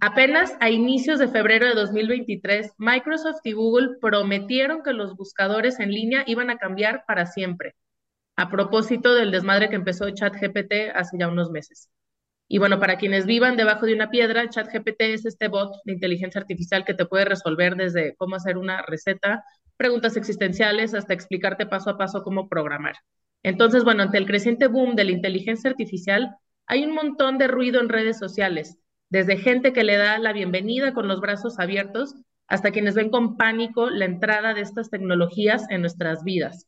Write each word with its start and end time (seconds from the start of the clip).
Apenas 0.00 0.56
a 0.60 0.70
inicios 0.70 1.18
de 1.18 1.28
febrero 1.28 1.66
de 1.66 1.74
2023, 1.74 2.72
Microsoft 2.78 3.40
y 3.44 3.52
Google 3.52 3.98
prometieron 4.00 4.82
que 4.82 4.94
los 4.94 5.14
buscadores 5.14 5.78
en 5.78 5.90
línea 5.90 6.24
iban 6.26 6.48
a 6.48 6.56
cambiar 6.56 7.04
para 7.06 7.26
siempre, 7.26 7.74
a 8.36 8.50
propósito 8.50 9.14
del 9.14 9.30
desmadre 9.30 9.68
que 9.68 9.76
empezó 9.76 10.08
ChatGPT 10.08 10.94
hace 10.94 11.18
ya 11.18 11.28
unos 11.28 11.50
meses. 11.50 11.90
Y 12.48 12.58
bueno, 12.58 12.80
para 12.80 12.96
quienes 12.96 13.26
vivan 13.26 13.56
debajo 13.56 13.84
de 13.84 13.94
una 13.94 14.10
piedra, 14.10 14.48
ChatGPT 14.48 15.00
es 15.00 15.26
este 15.26 15.48
bot 15.48 15.74
de 15.84 15.92
inteligencia 15.92 16.40
artificial 16.40 16.84
que 16.84 16.94
te 16.94 17.06
puede 17.06 17.26
resolver 17.26 17.76
desde 17.76 18.14
cómo 18.16 18.36
hacer 18.36 18.56
una 18.56 18.80
receta, 18.82 19.44
preguntas 19.76 20.16
existenciales, 20.16 20.94
hasta 20.94 21.12
explicarte 21.12 21.66
paso 21.66 21.90
a 21.90 21.98
paso 21.98 22.22
cómo 22.22 22.48
programar. 22.48 22.96
Entonces, 23.42 23.84
bueno, 23.84 24.02
ante 24.02 24.16
el 24.16 24.26
creciente 24.26 24.66
boom 24.66 24.96
de 24.96 25.04
la 25.04 25.12
inteligencia 25.12 25.68
artificial, 25.68 26.36
hay 26.66 26.84
un 26.84 26.94
montón 26.94 27.36
de 27.36 27.48
ruido 27.48 27.80
en 27.80 27.90
redes 27.90 28.18
sociales 28.18 28.78
desde 29.10 29.36
gente 29.36 29.72
que 29.72 29.84
le 29.84 29.96
da 29.96 30.18
la 30.18 30.32
bienvenida 30.32 30.92
con 30.92 31.08
los 31.08 31.20
brazos 31.20 31.58
abiertos 31.58 32.14
hasta 32.46 32.70
quienes 32.70 32.94
ven 32.94 33.10
con 33.10 33.36
pánico 33.36 33.90
la 33.90 34.04
entrada 34.04 34.54
de 34.54 34.60
estas 34.60 34.90
tecnologías 34.90 35.66
en 35.70 35.80
nuestras 35.80 36.24
vidas 36.24 36.66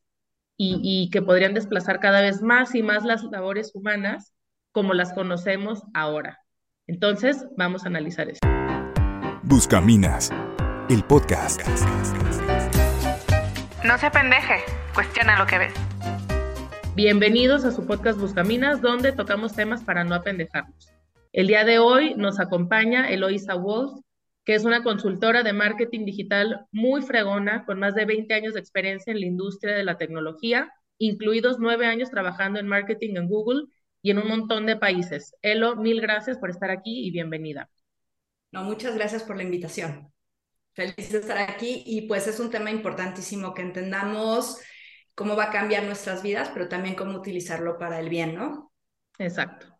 y, 0.59 1.09
que 1.11 1.21
podrían 1.21 1.53
desplazar 1.53 1.99
cada 1.99 2.21
vez 2.21 2.41
más 2.41 2.73
y 2.73 2.81
más 2.81 3.03
las 3.03 3.23
labores 3.23 3.75
humanas 3.75 4.33
como 4.71 4.95
las 4.95 5.13
conocemos 5.13 5.83
ahora. 5.93 6.39
Entonces, 6.87 7.45
vamos 7.57 7.83
a 7.83 7.89
analizar 7.89 8.27
esto. 8.27 8.47
Buscaminas, 9.43 10.31
el 10.89 11.03
podcast. 11.03 11.61
No 13.85 13.97
se 13.99 14.09
pendeje, 14.09 14.55
cuestiona 14.95 15.37
lo 15.37 15.45
que 15.45 15.59
ves. 15.59 15.73
Bienvenidos 16.95 17.63
a 17.65 17.71
su 17.71 17.85
podcast 17.85 18.19
Buscaminas, 18.19 18.81
donde 18.81 19.11
tocamos 19.11 19.53
temas 19.53 19.83
para 19.83 20.03
no 20.03 20.15
apendejarnos. 20.15 20.96
El 21.33 21.47
día 21.47 21.65
de 21.65 21.79
hoy 21.79 22.15
nos 22.15 22.39
acompaña 22.39 23.09
Eloisa 23.09 23.55
Wolf, 23.55 23.99
que 24.45 24.55
es 24.55 24.63
una 24.63 24.81
consultora 24.81 25.43
de 25.43 25.53
marketing 25.53 26.05
digital 26.05 26.65
muy 26.71 27.01
fregona, 27.01 27.65
con 27.65 27.79
más 27.79 27.95
de 27.95 28.05
20 28.05 28.33
años 28.33 28.53
de 28.53 28.61
experiencia 28.61 29.11
en 29.11 29.19
la 29.19 29.25
industria 29.25 29.75
de 29.75 29.83
la 29.83 29.97
tecnología, 29.97 30.71
incluidos 30.97 31.57
nueve 31.59 31.85
años 31.85 32.09
trabajando 32.09 32.59
en 32.59 32.67
marketing 32.67 33.17
en 33.17 33.27
Google 33.27 33.65
y 34.01 34.11
en 34.11 34.19
un 34.19 34.27
montón 34.27 34.65
de 34.65 34.77
países. 34.77 35.35
Elo, 35.41 35.75
mil 35.75 35.99
gracias 35.99 36.37
por 36.37 36.49
estar 36.49 36.71
aquí 36.71 37.05
y 37.05 37.11
bienvenida. 37.11 37.69
No, 38.51 38.63
muchas 38.63 38.95
gracias 38.95 39.23
por 39.23 39.35
la 39.35 39.43
invitación. 39.43 40.11
Feliz 40.73 41.11
de 41.11 41.19
estar 41.19 41.37
aquí 41.37 41.83
y 41.85 42.03
pues 42.07 42.27
es 42.27 42.39
un 42.39 42.49
tema 42.49 42.71
importantísimo 42.71 43.53
que 43.53 43.63
entendamos 43.63 44.61
cómo 45.13 45.35
va 45.35 45.45
a 45.45 45.51
cambiar 45.51 45.83
nuestras 45.83 46.23
vidas, 46.23 46.49
pero 46.53 46.69
también 46.69 46.95
cómo 46.95 47.17
utilizarlo 47.17 47.77
para 47.77 47.99
el 47.99 48.07
bien, 48.07 48.35
¿no? 48.35 48.71
Exacto. 49.19 49.76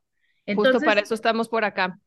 Justo 0.55 0.79
para 0.79 1.01
eso 1.01 1.13
estamos 1.13 1.49
por 1.49 1.65
acá. 1.65 1.99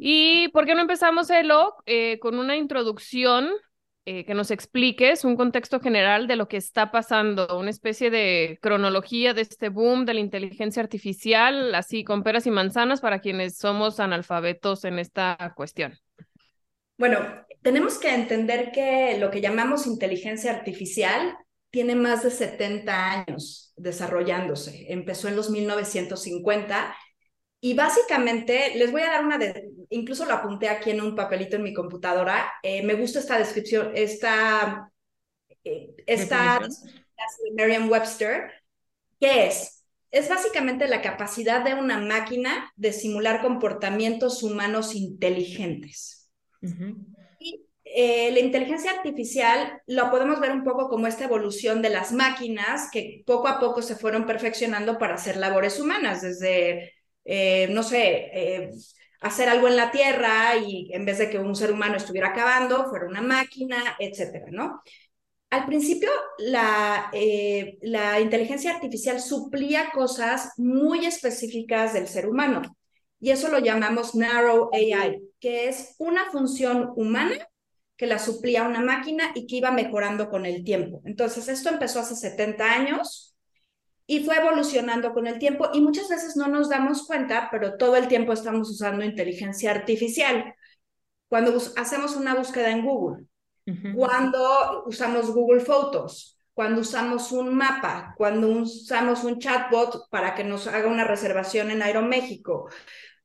¿Y 0.00 0.48
por 0.48 0.64
qué 0.64 0.74
no 0.74 0.80
empezamos, 0.80 1.30
Elo, 1.30 1.74
eh, 1.86 2.18
con 2.20 2.38
una 2.38 2.56
introducción 2.56 3.50
eh, 4.10 4.24
que 4.24 4.32
nos 4.32 4.50
expliques 4.50 5.24
un 5.24 5.36
contexto 5.36 5.80
general 5.80 6.26
de 6.26 6.36
lo 6.36 6.48
que 6.48 6.56
está 6.56 6.90
pasando, 6.90 7.58
una 7.58 7.68
especie 7.68 8.10
de 8.10 8.58
cronología 8.62 9.34
de 9.34 9.42
este 9.42 9.68
boom 9.68 10.06
de 10.06 10.14
la 10.14 10.20
inteligencia 10.20 10.82
artificial, 10.82 11.74
así 11.74 12.04
con 12.04 12.22
peras 12.22 12.46
y 12.46 12.50
manzanas 12.50 13.02
para 13.02 13.20
quienes 13.20 13.58
somos 13.58 14.00
analfabetos 14.00 14.86
en 14.86 14.98
esta 14.98 15.52
cuestión? 15.54 15.98
Bueno, 16.96 17.18
tenemos 17.60 17.98
que 17.98 18.14
entender 18.14 18.72
que 18.72 19.18
lo 19.20 19.30
que 19.30 19.42
llamamos 19.42 19.86
inteligencia 19.86 20.52
artificial 20.52 21.36
tiene 21.70 21.94
más 21.94 22.22
de 22.22 22.30
70 22.30 23.12
años 23.12 23.74
desarrollándose. 23.76 24.86
Empezó 24.88 25.28
en 25.28 25.36
los 25.36 25.50
1950 25.50 26.96
y 27.60 27.74
básicamente 27.74 28.74
les 28.76 28.92
voy 28.92 29.02
a 29.02 29.10
dar 29.10 29.24
una 29.24 29.38
de, 29.38 29.70
incluso 29.90 30.24
lo 30.24 30.34
apunté 30.34 30.68
aquí 30.68 30.90
en 30.90 31.00
un 31.00 31.14
papelito 31.14 31.56
en 31.56 31.64
mi 31.64 31.74
computadora. 31.74 32.52
Eh, 32.62 32.82
me 32.84 32.94
gusta 32.94 33.18
esta 33.18 33.38
descripción, 33.38 33.90
esta, 33.94 34.90
eh, 35.64 35.94
esta 36.06 36.60
de 36.60 37.52
Merriam-Webster, 37.54 38.52
que 39.18 39.48
es, 39.48 39.84
es 40.10 40.28
básicamente 40.28 40.86
la 40.86 41.02
capacidad 41.02 41.64
de 41.64 41.74
una 41.74 41.98
máquina 41.98 42.72
de 42.76 42.92
simular 42.92 43.42
comportamientos 43.42 44.42
humanos 44.44 44.94
inteligentes. 44.94 46.30
Y 47.40 47.66
eh, 47.84 48.30
la 48.32 48.38
inteligencia 48.38 48.92
artificial 48.92 49.82
lo 49.86 50.10
podemos 50.10 50.38
ver 50.38 50.52
un 50.52 50.62
poco 50.62 50.88
como 50.88 51.08
esta 51.08 51.24
evolución 51.24 51.82
de 51.82 51.90
las 51.90 52.12
máquinas 52.12 52.88
que 52.92 53.24
poco 53.26 53.48
a 53.48 53.58
poco 53.58 53.82
se 53.82 53.96
fueron 53.96 54.26
perfeccionando 54.26 54.96
para 54.96 55.14
hacer 55.14 55.36
labores 55.36 55.80
humanas, 55.80 56.22
desde 56.22 56.97
eh, 57.30 57.68
no 57.70 57.82
sé, 57.82 58.30
eh, 58.32 58.70
hacer 59.20 59.48
algo 59.50 59.68
en 59.68 59.76
la 59.76 59.90
Tierra 59.90 60.56
y 60.56 60.90
en 60.94 61.04
vez 61.04 61.18
de 61.18 61.28
que 61.28 61.38
un 61.38 61.54
ser 61.54 61.72
humano 61.72 61.96
estuviera 61.96 62.28
acabando, 62.28 62.88
fuera 62.88 63.06
una 63.06 63.20
máquina, 63.20 63.96
etcétera, 63.98 64.46
¿no? 64.50 64.80
Al 65.50 65.66
principio, 65.66 66.10
la, 66.38 67.10
eh, 67.12 67.78
la 67.82 68.20
inteligencia 68.20 68.74
artificial 68.74 69.20
suplía 69.20 69.90
cosas 69.92 70.52
muy 70.56 71.06
específicas 71.06 71.92
del 71.92 72.08
ser 72.08 72.28
humano 72.28 72.62
y 73.20 73.30
eso 73.30 73.48
lo 73.48 73.58
llamamos 73.58 74.14
narrow 74.14 74.70
AI, 74.72 75.20
que 75.40 75.68
es 75.68 75.96
una 75.98 76.30
función 76.30 76.92
humana 76.96 77.36
que 77.96 78.06
la 78.06 78.18
suplía 78.18 78.62
una 78.62 78.80
máquina 78.80 79.32
y 79.34 79.46
que 79.46 79.56
iba 79.56 79.70
mejorando 79.72 80.30
con 80.30 80.46
el 80.46 80.64
tiempo. 80.64 81.02
Entonces, 81.04 81.48
esto 81.48 81.68
empezó 81.68 82.00
hace 82.00 82.14
70 82.14 82.72
años 82.72 83.27
y 84.10 84.24
fue 84.24 84.38
evolucionando 84.38 85.12
con 85.12 85.26
el 85.26 85.38
tiempo 85.38 85.68
y 85.74 85.82
muchas 85.82 86.08
veces 86.08 86.34
no 86.34 86.48
nos 86.48 86.70
damos 86.70 87.06
cuenta, 87.06 87.48
pero 87.52 87.76
todo 87.76 87.94
el 87.94 88.08
tiempo 88.08 88.32
estamos 88.32 88.70
usando 88.70 89.04
inteligencia 89.04 89.70
artificial. 89.70 90.54
Cuando 91.28 91.54
hacemos 91.76 92.16
una 92.16 92.34
búsqueda 92.34 92.70
en 92.70 92.86
Google, 92.86 93.26
cuando 93.94 94.84
usamos 94.86 95.30
Google 95.30 95.60
Fotos, 95.60 96.38
cuando 96.54 96.80
usamos 96.80 97.32
un 97.32 97.54
mapa, 97.54 98.14
cuando 98.16 98.48
usamos 98.48 99.24
un 99.24 99.38
chatbot 99.38 100.08
para 100.08 100.34
que 100.34 100.42
nos 100.42 100.66
haga 100.66 100.88
una 100.88 101.04
reservación 101.04 101.70
en 101.70 101.82
Aeroméxico, 101.82 102.70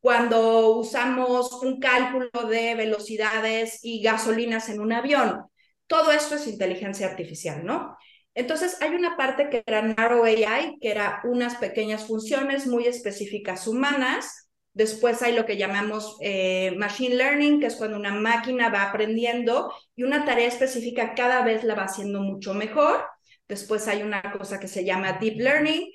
cuando 0.02 0.76
usamos 0.80 1.64
un 1.64 1.80
cálculo 1.80 2.30
de 2.50 2.76
velocidades 2.76 3.80
y 3.84 4.02
gasolinas 4.02 4.68
en 4.68 4.82
un 4.82 4.92
avión. 4.92 5.46
Todo 5.88 6.12
esto 6.12 6.36
es 6.36 6.46
inteligencia 6.46 7.08
artificial, 7.08 7.64
¿no? 7.66 7.96
Entonces, 8.36 8.82
hay 8.82 8.96
una 8.96 9.16
parte 9.16 9.50
que 9.50 9.64
era 9.66 9.82
Narrow 9.82 10.24
AI, 10.24 10.78
que 10.82 10.90
era 10.90 11.22
unas 11.24 11.56
pequeñas 11.56 12.08
funciones 12.08 12.66
muy 12.66 12.88
específicas 12.88 13.68
humanas. 13.68 14.50
Después 14.74 15.22
hay 15.22 15.36
lo 15.36 15.46
que 15.46 15.58
llamamos 15.58 16.18
eh, 16.22 16.74
Machine 16.78 17.16
Learning, 17.16 17.60
que 17.60 17.68
es 17.68 17.76
cuando 17.76 17.98
una 17.98 18.14
máquina 18.16 18.70
va 18.70 18.90
aprendiendo 18.90 19.72
y 19.96 20.04
una 20.04 20.26
tarea 20.26 20.48
específica 20.48 21.14
cada 21.14 21.44
vez 21.44 21.64
la 21.64 21.76
va 21.76 21.84
haciendo 21.84 22.22
mucho 22.22 22.56
mejor. 22.56 23.04
Después 23.48 23.88
hay 23.88 24.02
una 24.02 24.22
cosa 24.32 24.60
que 24.60 24.68
se 24.68 24.84
llama 24.84 25.14
Deep 25.14 25.38
Learning, 25.38 25.92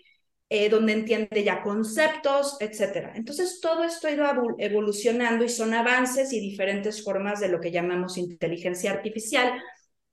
eh, 0.48 0.68
donde 0.68 0.92
entiende 0.92 1.42
ya 1.42 1.60
conceptos, 1.60 2.56
etc. 2.60 3.12
Entonces, 3.16 3.60
todo 3.60 3.82
esto 3.82 4.06
ha 4.06 4.12
ido 4.12 4.24
evolucionando 4.58 5.44
y 5.44 5.48
son 5.48 5.74
avances 5.74 6.32
y 6.32 6.38
diferentes 6.38 7.02
formas 7.02 7.40
de 7.40 7.48
lo 7.48 7.60
que 7.60 7.72
llamamos 7.72 8.16
inteligencia 8.16 8.92
artificial 8.92 9.60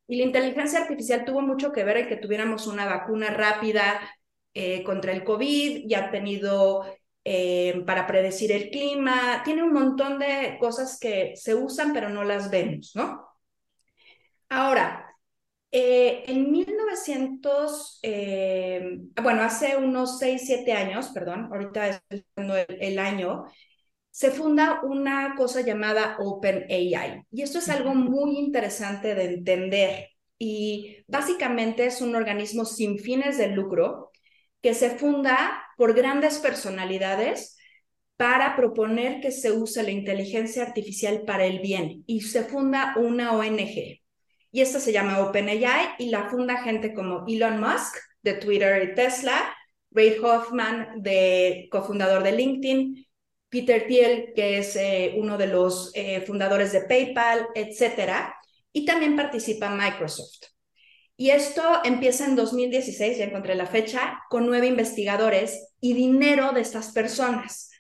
y 0.08 0.18
la 0.18 0.24
inteligencia 0.24 0.80
artificial 0.80 1.26
tuvo 1.26 1.42
mucho 1.42 1.72
que 1.72 1.84
ver 1.84 1.98
en 1.98 2.08
que 2.08 2.18
tuviéramos 2.18 2.68
una 2.68 2.86
vacuna 2.86 3.30
rápida 3.32 4.00
eh, 4.54 4.84
contra 4.84 5.12
el 5.12 5.24
COVID, 5.24 5.86
y 5.88 5.94
ha 5.96 6.12
tenido 6.12 6.86
eh, 7.24 7.84
para 7.86 8.08
predecir 8.08 8.52
el 8.52 8.70
clima, 8.70 9.42
tiene 9.44 9.64
un 9.64 9.74
montón 9.74 10.20
de 10.20 10.58
cosas 10.60 11.00
que 11.00 11.34
se 11.36 11.56
usan 11.56 11.94
pero 11.94 12.10
no 12.10 12.24
las 12.24 12.50
vemos, 12.52 12.92
¿no? 12.96 13.26
Ahora, 14.50 15.06
eh, 15.72 16.24
en 16.28 16.52
1900, 16.52 18.00
bueno, 19.22 19.42
hace 19.44 19.76
unos 19.76 20.20
6, 20.20 20.44
7 20.46 20.72
años, 20.74 21.10
perdón, 21.10 21.50
ahorita 21.52 22.02
estoy 22.10 22.24
el, 22.68 22.78
el 22.80 23.00
año, 23.00 23.46
se 24.16 24.32
funda 24.32 24.80
una 24.82 25.36
cosa 25.36 25.60
llamada 25.60 26.16
OpenAI. 26.22 27.24
Y 27.32 27.42
esto 27.42 27.60
es 27.60 27.68
algo 27.68 27.94
muy 27.94 28.38
interesante 28.38 29.14
de 29.14 29.26
entender. 29.26 30.08
Y 30.40 31.04
básicamente 31.06 31.86
es 31.86 32.00
un 32.00 32.16
organismo 32.16 32.64
sin 32.64 32.98
fines 32.98 33.38
de 33.38 33.50
lucro 33.50 34.12
que 34.62 34.74
se 34.74 34.92
funda 34.92 35.66
por 35.76 35.94
grandes 35.94 36.40
personalidades 36.40 37.58
para 38.16 38.56
proponer 38.56 39.20
que 39.20 39.32
se 39.32 39.52
use 39.52 39.84
la 39.84 39.92
inteligencia 39.92 40.64
artificial 40.64 41.24
para 41.28 41.46
el 41.46 41.60
bien. 41.60 42.06
Y 42.08 42.22
se 42.22 42.46
funda 42.46 42.96
una 42.96 43.34
ONG. 43.34 44.00
Y 44.50 44.62
esta 44.62 44.80
se 44.80 44.94
llama 44.94 45.20
OpenAI 45.28 45.96
y 46.00 46.08
la 46.08 46.30
funda 46.30 46.64
gente 46.64 46.94
como 46.94 47.26
Elon 47.28 47.60
Musk 47.60 47.98
de 48.22 48.36
Twitter 48.36 48.92
y 48.92 48.96
Tesla, 48.96 49.54
Ray 49.92 50.16
Hoffman, 50.24 51.04
de 51.04 51.68
cofundador 51.70 52.24
de 52.24 52.32
LinkedIn, 52.32 53.05
Peter 53.56 53.88
Thiel, 53.88 54.34
que 54.36 54.58
es 54.58 54.76
eh, 54.76 55.14
uno 55.16 55.38
de 55.38 55.48
los 55.48 55.92
eh, 55.94 56.20
fundadores 56.28 56.74
de 56.74 56.82
PayPal, 56.82 57.48
etcétera, 57.56 58.36
y 58.74 58.84
también 58.86 59.16
participa 59.16 59.70
Microsoft. 59.70 60.48
Y 61.16 61.30
esto 61.30 61.64
empieza 61.86 62.26
en 62.26 62.36
2016, 62.36 63.18
ya 63.18 63.24
encontré 63.24 63.56
la 63.56 63.66
fecha, 63.66 64.20
con 64.30 64.46
nueve 64.46 64.68
investigadores 64.68 65.70
y 65.80 65.94
dinero 65.94 66.52
de 66.52 66.62
estas 66.62 66.92
personas. 66.92 67.72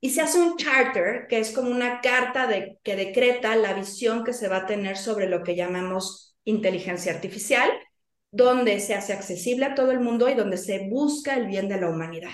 y 0.00 0.10
se 0.10 0.20
hace 0.20 0.38
un 0.38 0.56
charter, 0.56 1.26
que 1.28 1.40
es 1.40 1.50
como 1.50 1.70
una 1.70 2.00
carta 2.00 2.46
de, 2.46 2.78
que 2.84 2.94
decreta 2.94 3.56
la 3.56 3.72
visión 3.72 4.22
que 4.22 4.32
se 4.32 4.46
va 4.46 4.58
a 4.58 4.66
tener 4.66 4.96
sobre 4.96 5.28
lo 5.28 5.42
que 5.42 5.56
llamamos 5.56 6.36
inteligencia 6.44 7.12
artificial, 7.12 7.68
donde 8.30 8.78
se 8.78 8.94
hace 8.94 9.12
accesible 9.12 9.64
a 9.64 9.74
todo 9.74 9.90
el 9.90 9.98
mundo 9.98 10.28
y 10.28 10.34
donde 10.34 10.58
se 10.58 10.88
busca 10.88 11.34
el 11.34 11.46
bien 11.48 11.68
de 11.68 11.80
la 11.80 11.88
humanidad. 11.88 12.30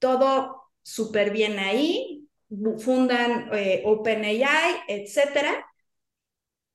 Todo 0.00 0.65
súper 0.86 1.32
bien 1.32 1.58
ahí, 1.58 2.28
fundan 2.78 3.50
eh, 3.52 3.82
OpenAI, 3.84 4.84
etcétera, 4.86 5.66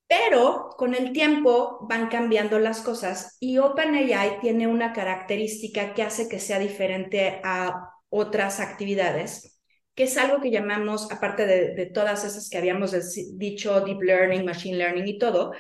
pero 0.06 0.72
con 0.78 0.96
el 0.96 1.14
tiempo 1.14 1.88
van 1.90 2.10
cambiando 2.10 2.60
las 2.60 2.82
cosas 2.82 3.38
y 3.40 3.58
OpenAI 3.58 4.42
tiene 4.42 4.68
una 4.68 4.92
característica 4.92 5.94
que 5.94 6.04
hace 6.04 6.28
que 6.28 6.40
sea 6.40 6.60
diferente 6.60 7.40
a 7.46 7.90
otras 8.10 8.60
actividades, 8.60 9.62
que 9.96 10.04
es 10.04 10.18
algo 10.18 10.42
que 10.42 10.52
llamamos, 10.52 11.10
aparte 11.10 11.46
de, 11.46 11.86
todas 11.86 12.26
esas 12.26 12.50
que 12.50 12.58
habíamos 12.58 12.94
dicho, 13.38 13.80
deep 13.80 14.02
learning, 14.02 14.44
machine 14.44 14.78
learning 14.78 15.08
y 15.08 15.20
todo, 15.20 15.54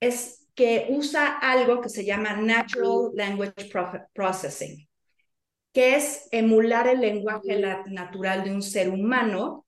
es 0.00 0.48
que 0.56 0.88
usa 0.90 1.38
algo 1.38 1.80
que 1.80 1.88
se 1.88 2.04
llama 2.04 2.34
Natural 2.34 3.12
Language 3.14 3.70
Processing, 4.12 4.88
que 5.74 5.96
es 5.96 6.28
emular 6.30 6.86
el 6.86 7.00
lenguaje 7.00 7.60
natural 7.88 8.44
de 8.44 8.52
un 8.52 8.62
ser 8.62 8.88
humano 8.88 9.66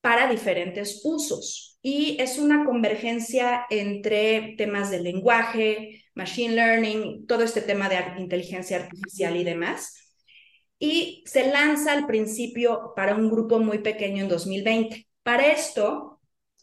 para 0.00 0.30
diferentes 0.30 1.00
usos. 1.04 1.78
Y 1.82 2.16
es 2.20 2.38
una 2.38 2.64
convergencia 2.64 3.66
entre 3.68 4.54
temas 4.56 4.90
de 4.90 5.00
lenguaje, 5.00 6.04
machine 6.14 6.54
learning, 6.54 7.26
todo 7.26 7.42
este 7.42 7.62
tema 7.62 7.88
de 7.88 7.98
inteligencia 8.18 8.76
artificial 8.76 9.36
y 9.36 9.42
demás. 9.42 9.96
Y 10.78 11.24
se 11.26 11.50
lanza 11.50 11.92
al 11.92 12.06
principio 12.06 12.92
para 12.94 13.16
un 13.16 13.28
grupo 13.28 13.58
muy 13.58 13.78
pequeño 13.78 14.22
en 14.22 14.28
2020. 14.28 15.08
Para 15.24 15.50
esto, 15.50 16.20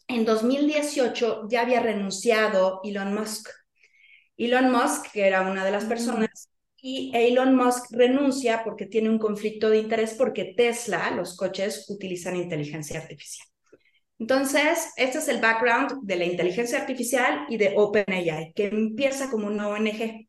en 0.08 0.24
2018 0.24 1.46
ya 1.50 1.60
había 1.60 1.80
renunciado 1.80 2.80
Elon 2.84 3.14
Musk. 3.14 3.50
Elon 4.38 4.72
Musk, 4.72 5.12
que 5.12 5.26
era 5.26 5.42
una 5.42 5.62
de 5.62 5.70
las 5.70 5.84
personas 5.84 6.48
y 6.86 7.10
Elon 7.14 7.56
Musk 7.56 7.92
renuncia 7.92 8.62
porque 8.62 8.84
tiene 8.84 9.08
un 9.08 9.18
conflicto 9.18 9.70
de 9.70 9.78
interés 9.78 10.12
porque 10.18 10.52
Tesla, 10.54 11.10
los 11.12 11.34
coches, 11.34 11.86
utilizan 11.88 12.36
inteligencia 12.36 13.00
artificial. 13.00 13.48
Entonces, 14.18 14.92
este 14.98 15.16
es 15.16 15.28
el 15.28 15.40
background 15.40 16.02
de 16.02 16.16
la 16.16 16.26
inteligencia 16.26 16.78
artificial 16.78 17.46
y 17.48 17.56
de 17.56 17.72
OpenAI, 17.74 18.52
que 18.54 18.66
empieza 18.66 19.30
como 19.30 19.46
una 19.46 19.68
ONG, 19.68 20.28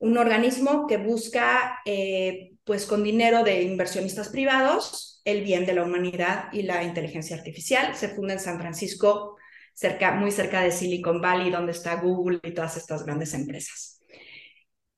un 0.00 0.18
organismo 0.18 0.86
que 0.86 0.98
busca, 0.98 1.78
eh, 1.86 2.52
pues 2.64 2.84
con 2.84 3.02
dinero 3.02 3.42
de 3.42 3.62
inversionistas 3.62 4.28
privados, 4.28 5.22
el 5.24 5.44
bien 5.44 5.64
de 5.64 5.72
la 5.72 5.84
humanidad 5.84 6.52
y 6.52 6.64
la 6.64 6.84
inteligencia 6.84 7.36
artificial. 7.36 7.96
Se 7.96 8.08
funda 8.10 8.34
en 8.34 8.40
San 8.40 8.60
Francisco, 8.60 9.38
cerca, 9.72 10.12
muy 10.12 10.30
cerca 10.30 10.60
de 10.60 10.72
Silicon 10.72 11.22
Valley, 11.22 11.50
donde 11.50 11.72
está 11.72 11.94
Google 12.02 12.40
y 12.42 12.52
todas 12.52 12.76
estas 12.76 13.02
grandes 13.06 13.32
empresas. 13.32 13.93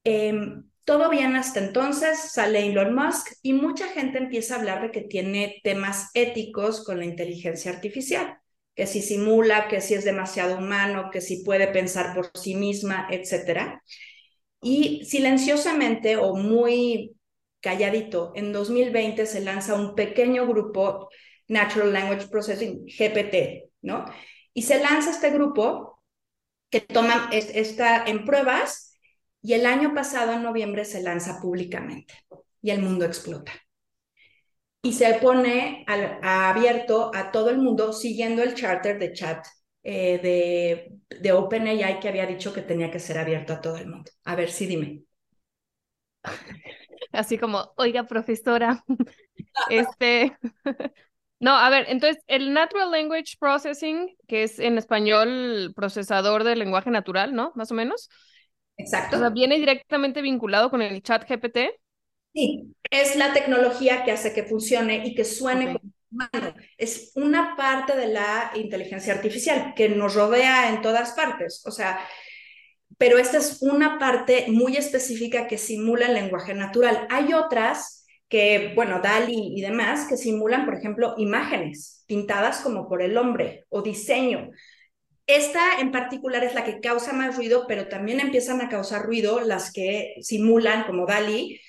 Em, 0.09 0.71
todo 0.85 1.11
bien 1.11 1.35
hasta 1.35 1.59
entonces, 1.59 2.31
sale 2.31 2.65
Elon 2.65 2.95
Musk 2.95 3.33
y 3.43 3.55
mucha 3.55 3.89
gente 3.89 4.19
empieza 4.19 4.55
a 4.55 4.59
hablar 4.61 4.81
de 4.83 4.93
que 4.93 5.01
tiene 5.01 5.61
temas 5.65 6.11
éticos 6.15 6.85
con 6.85 7.01
la 7.01 7.05
inteligencia 7.05 7.73
artificial, 7.73 8.39
que 8.77 8.87
si 8.87 9.03
simula, 9.03 9.67
que 9.67 9.81
si 9.81 9.95
es 9.95 10.05
demasiado 10.05 10.59
humano, 10.59 11.11
que 11.11 11.21
si 11.21 11.43
puede 11.43 11.67
pensar 11.67 12.15
por 12.15 12.31
sí 12.39 12.55
misma, 12.55 13.09
etc. 13.11 13.83
Y 14.63 15.05
silenciosamente 15.05 16.17
o 16.17 16.37
muy 16.37 17.17
calladito, 17.61 18.31
en 18.37 18.53
2020 18.53 19.27
se 19.27 19.41
lanza 19.41 19.75
un 19.75 19.97
pequeño 19.97 20.47
grupo, 20.47 21.09
Natural 21.49 21.93
Language 21.93 22.29
Processing, 22.29 22.87
GPT, 22.87 23.71
¿no? 23.83 24.05
Y 24.55 24.63
se 24.63 24.79
lanza 24.79 25.11
este 25.11 25.31
grupo 25.31 26.01
que 26.71 26.81
toma, 26.81 27.29
está 27.33 28.05
en 28.05 28.25
pruebas 28.25 28.86
y 29.47 29.53
el 29.53 29.65
año 29.65 29.95
pasado, 29.95 30.33
en 30.33 30.43
noviembre, 30.43 30.85
se 30.85 31.01
lanza 31.05 31.41
públicamente 31.41 32.15
y 32.61 32.71
el 32.71 32.83
mundo 32.83 33.05
explota. 33.05 33.53
Y 34.83 34.93
se 34.93 35.15
pone 35.15 35.85
abierto 35.87 37.13
a 37.15 37.31
todo 37.31 37.51
el 37.51 37.59
mundo 37.59 37.93
siguiendo 37.93 38.43
el 38.43 38.55
charter 38.55 38.99
de 38.99 39.13
chat 39.13 39.47
eh, 39.85 40.19
de, 40.21 41.19
de 41.21 41.33
OpenAI 41.33 42.01
que 42.01 42.09
había 42.09 42.27
dicho 42.27 42.53
que 42.53 42.63
tenía 42.63 42.91
que 42.91 42.99
ser 42.99 43.19
abierto 43.19 43.53
a 43.53 43.61
todo 43.61 43.77
el 43.77 43.87
mundo. 43.87 44.11
A 44.25 44.35
ver, 44.35 44.51
sí, 44.51 44.67
dime. 44.67 45.05
Así 47.13 47.39
como, 47.39 47.73
oiga, 47.77 48.03
profesora, 48.03 48.85
este, 49.71 50.37
no, 51.39 51.53
a 51.53 51.71
ver, 51.71 51.85
entonces 51.89 52.21
el 52.27 52.53
Natural 52.53 52.91
Language 52.91 53.37
Processing, 53.39 54.17
que 54.27 54.43
es 54.43 54.59
en 54.59 54.77
español 54.77 55.73
procesador 55.77 56.43
de 56.43 56.57
lenguaje 56.57 56.91
natural, 56.91 57.33
¿no? 57.33 57.53
Más 57.55 57.71
o 57.71 57.75
menos. 57.75 58.09
Exacto. 58.77 59.17
O 59.17 59.19
sea, 59.21 59.31
viene 59.31 59.59
directamente 59.59 60.23
vinculado 60.23 60.71
con 60.71 60.83
el 60.83 61.03
chat 61.03 61.29
GPT. 61.29 61.71
Sí, 62.33 62.75
es 62.91 63.17
la 63.17 63.33
tecnología 63.33 64.05
que 64.05 64.13
hace 64.13 64.35
que 64.35 64.45
funcione 64.45 65.07
y 65.07 65.15
que 65.15 65.25
suene 65.25 65.73
como 65.73 65.93
humano. 66.11 66.55
Es 66.77 67.13
una 67.15 67.57
parte 67.57 67.97
de 67.97 68.09
la 68.09 68.53
inteligencia 68.55 69.15
artificial 69.15 69.73
que 69.75 69.89
nos 69.89 70.15
rodea 70.15 70.69
en 70.69 70.83
todas 70.83 71.13
partes. 71.13 71.63
O 71.67 71.71
sea, 71.71 71.99
pero 72.99 73.19
esta 73.19 73.39
es 73.39 73.63
una 73.63 73.99
parte 73.99 74.47
muy 74.49 74.77
específica 74.77 75.47
que 75.47 75.59
simula 75.59 76.07
el 76.07 76.15
lenguaje 76.15 76.55
natural. 76.55 77.07
Hay 77.11 77.33
otras 77.33 78.07
que, 78.29 78.73
bueno, 78.75 79.01
DALI 79.01 79.55
y 79.57 79.61
demás, 79.61 80.07
que 80.09 80.17
simulan, 80.17 80.65
por 80.65 80.75
ejemplo, 80.75 81.15
imágenes 81.19 82.05
pintadas 82.07 82.61
como 82.61 82.89
por 82.89 83.03
el 83.03 83.17
hombre 83.17 83.65
o 83.69 83.83
diseño. 83.83 84.51
Esta 85.27 85.81
en 85.81 85.91
particular 85.91 86.45
es 86.45 86.55
la 86.55 86.65
que 86.65 86.81
causa 86.81 87.13
más 87.13 87.37
ruido, 87.37 87.67
pero 87.67 87.89
también 87.89 88.21
empiezan 88.21 88.61
a 88.61 88.69
causar 88.69 89.05
ruido 89.05 89.41
las 89.41 89.73
que 89.73 90.15
simulan, 90.21 90.85
como 90.85 91.05
Dali, 91.07 91.61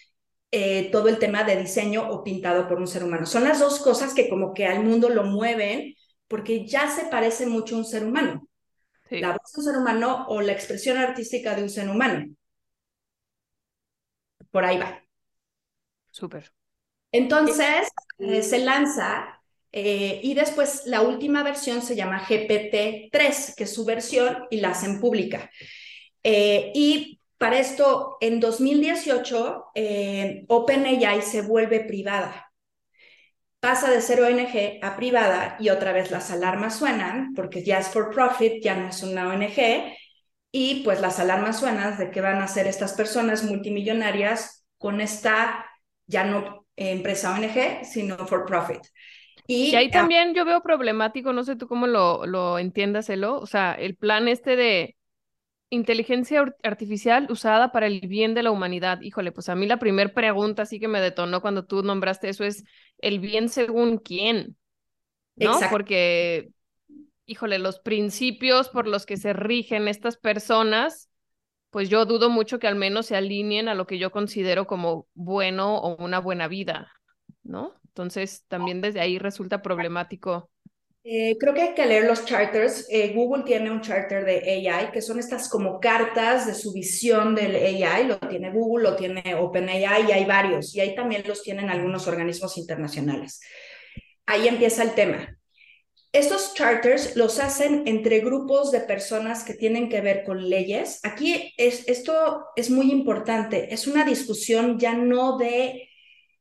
eh, 0.51 0.89
todo 0.91 1.09
el 1.09 1.17
tema 1.19 1.43
de 1.43 1.57
diseño 1.57 2.09
o 2.09 2.23
pintado 2.23 2.67
por 2.67 2.79
un 2.79 2.87
ser 2.87 3.03
humano. 3.03 3.25
Son 3.25 3.43
las 3.43 3.59
dos 3.59 3.79
cosas 3.79 4.13
que 4.13 4.29
como 4.29 4.53
que 4.53 4.65
al 4.67 4.83
mundo 4.83 5.09
lo 5.09 5.23
mueven 5.23 5.95
porque 6.27 6.67
ya 6.67 6.89
se 6.89 7.05
parece 7.05 7.47
mucho 7.47 7.75
a 7.75 7.79
un 7.79 7.85
ser 7.85 8.03
humano. 8.03 8.47
La 9.09 9.29
voz 9.29 9.51
de 9.53 9.59
un 9.61 9.65
ser 9.65 9.77
humano 9.77 10.25
o 10.27 10.41
la 10.41 10.51
expresión 10.51 10.97
artística 10.97 11.55
de 11.55 11.63
un 11.63 11.69
ser 11.69 11.89
humano. 11.89 12.25
Por 14.51 14.65
ahí 14.65 14.77
va. 14.77 15.01
Súper. 16.11 16.51
Entonces, 17.11 17.87
eh, 18.19 18.43
se 18.43 18.59
lanza 18.59 19.36
eh, 19.71 20.19
y 20.23 20.33
después 20.33 20.83
la 20.85 21.01
última 21.01 21.43
versión 21.43 21.81
se 21.81 21.95
llama 21.95 22.25
GPT-3, 22.25 23.55
que 23.55 23.63
es 23.65 23.73
su 23.73 23.85
versión 23.85 24.45
y 24.49 24.57
la 24.57 24.69
hacen 24.69 24.99
pública. 24.99 25.49
Eh, 26.23 26.71
y 26.73 27.19
para 27.37 27.59
esto, 27.59 28.17
en 28.21 28.39
2018, 28.39 29.65
eh, 29.75 30.45
OpenAI 30.47 31.21
se 31.21 31.41
vuelve 31.41 31.81
privada. 31.81 32.51
Pasa 33.59 33.89
de 33.91 34.01
ser 34.01 34.21
ONG 34.21 34.79
a 34.81 34.95
privada 34.95 35.57
y 35.59 35.69
otra 35.69 35.91
vez 35.91 36.11
las 36.11 36.31
alarmas 36.31 36.77
suenan, 36.77 37.33
porque 37.35 37.63
ya 37.63 37.79
es 37.79 37.87
for 37.89 38.11
profit, 38.11 38.63
ya 38.63 38.75
no 38.75 38.89
es 38.89 39.03
una 39.03 39.27
ONG, 39.29 39.93
y 40.51 40.83
pues 40.83 41.01
las 41.01 41.19
alarmas 41.19 41.59
suenan 41.59 41.97
de 41.97 42.11
que 42.11 42.21
van 42.21 42.41
a 42.41 42.47
ser 42.47 42.67
estas 42.67 42.93
personas 42.93 43.43
multimillonarias 43.43 44.65
con 44.77 45.01
esta 45.01 45.65
ya 46.05 46.23
no 46.23 46.65
empresa 46.75 47.33
ONG, 47.33 47.85
sino 47.85 48.27
for 48.27 48.45
profit. 48.45 48.81
Y, 49.47 49.73
ahí 49.75 49.89
también 49.89 50.33
yo 50.33 50.43
veo 50.43 50.61
problemático, 50.61 51.31
no 51.31 51.43
sé 51.43 51.55
tú 51.55 51.67
cómo 51.67 51.87
lo, 51.87 52.25
lo 52.25 52.59
entiendas, 52.59 53.09
Elo, 53.09 53.39
o 53.39 53.45
sea, 53.45 53.73
el 53.73 53.95
plan 53.95 54.27
este 54.27 54.57
de 54.57 54.97
inteligencia 55.69 56.45
artificial 56.63 57.27
usada 57.29 57.71
para 57.71 57.87
el 57.87 58.01
bien 58.01 58.33
de 58.33 58.43
la 58.43 58.51
humanidad. 58.51 59.01
Híjole, 59.01 59.31
pues 59.31 59.49
a 59.49 59.55
mí 59.55 59.67
la 59.67 59.79
primera 59.79 60.13
pregunta 60.13 60.65
sí 60.65 60.79
que 60.79 60.87
me 60.87 61.01
detonó 61.01 61.41
cuando 61.41 61.65
tú 61.65 61.83
nombraste 61.83 62.29
eso 62.29 62.43
es, 62.43 62.63
¿el 62.99 63.19
bien 63.19 63.49
según 63.49 63.97
quién? 63.97 64.57
¿No? 65.35 65.59
Porque, 65.69 66.49
híjole, 67.25 67.59
los 67.59 67.79
principios 67.79 68.69
por 68.69 68.87
los 68.87 69.05
que 69.05 69.17
se 69.17 69.33
rigen 69.33 69.87
estas 69.87 70.17
personas, 70.17 71.09
pues 71.69 71.89
yo 71.89 72.05
dudo 72.05 72.29
mucho 72.29 72.59
que 72.59 72.67
al 72.67 72.75
menos 72.75 73.07
se 73.07 73.15
alineen 73.15 73.67
a 73.67 73.75
lo 73.75 73.85
que 73.85 73.99
yo 73.99 74.11
considero 74.11 74.67
como 74.67 75.07
bueno 75.13 75.77
o 75.77 76.03
una 76.03 76.19
buena 76.19 76.47
vida, 76.47 76.91
¿no? 77.43 77.75
Entonces, 77.97 78.43
también 78.47 78.79
desde 78.79 78.99
ahí 78.99 79.17
resulta 79.17 79.63
problemático. 79.63 80.51
Eh, 81.03 81.35
creo 81.39 81.55
que 81.55 81.61
hay 81.63 81.73
que 81.73 81.85
leer 81.87 82.03
los 82.05 82.25
charters. 82.25 82.85
Eh, 82.91 83.11
Google 83.15 83.43
tiene 83.43 83.71
un 83.71 83.81
charter 83.81 84.23
de 84.23 84.67
AI, 84.67 84.91
que 84.91 85.01
son 85.01 85.17
estas 85.17 85.49
como 85.49 85.79
cartas 85.79 86.45
de 86.45 86.53
su 86.53 86.73
visión 86.73 87.33
del 87.33 87.55
AI. 87.55 88.05
Lo 88.05 88.19
tiene 88.19 88.51
Google, 88.51 88.91
lo 88.91 88.95
tiene 88.95 89.33
OpenAI 89.33 90.09
y 90.09 90.11
hay 90.11 90.25
varios. 90.25 90.75
Y 90.75 90.79
ahí 90.79 90.93
también 90.93 91.23
los 91.25 91.41
tienen 91.41 91.71
algunos 91.71 92.07
organismos 92.07 92.55
internacionales. 92.59 93.41
Ahí 94.27 94.47
empieza 94.47 94.83
el 94.83 94.93
tema. 94.93 95.35
Estos 96.11 96.53
charters 96.53 97.15
los 97.15 97.39
hacen 97.39 97.87
entre 97.87 98.19
grupos 98.19 98.71
de 98.71 98.81
personas 98.81 99.43
que 99.43 99.55
tienen 99.55 99.89
que 99.89 100.01
ver 100.01 100.23
con 100.23 100.47
leyes. 100.47 100.99
Aquí 101.01 101.51
es, 101.57 101.87
esto 101.87 102.45
es 102.55 102.69
muy 102.69 102.91
importante. 102.91 103.73
Es 103.73 103.87
una 103.87 104.05
discusión 104.05 104.77
ya 104.77 104.93
no 104.93 105.39
de 105.39 105.89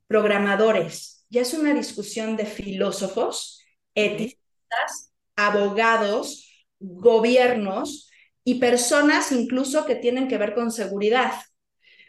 programadores, 0.07 1.16
ya 1.29 1.43
es 1.43 1.55
una 1.55 1.75
discusión 1.75 2.37
de 2.37 2.47
filósofos, 2.47 3.65
eticistas, 3.95 5.13
abogados, 5.37 6.49
gobiernos 6.79 8.11
y 8.45 8.57
personas 8.57 9.33
incluso 9.33 9.87
que 9.87 9.97
tienen 9.97 10.29
que 10.29 10.39
ver 10.39 10.55
con 10.55 10.71
seguridad. 10.71 11.33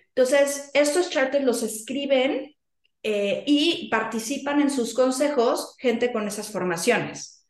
Entonces, 0.09 0.71
estos 0.73 1.09
charters 1.09 1.45
los 1.45 1.63
escriben 1.63 2.55
eh, 3.03 3.43
y 3.45 3.89
participan 3.89 4.61
en 4.61 4.69
sus 4.69 4.93
consejos 4.93 5.75
gente 5.79 6.11
con 6.11 6.27
esas 6.27 6.51
formaciones. 6.51 7.45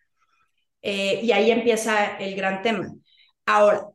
Eh, 0.81 1.21
y 1.23 1.31
ahí 1.31 1.51
empieza 1.51 2.17
el 2.17 2.35
gran 2.35 2.61
tema. 2.61 2.93
Ahora, 3.45 3.87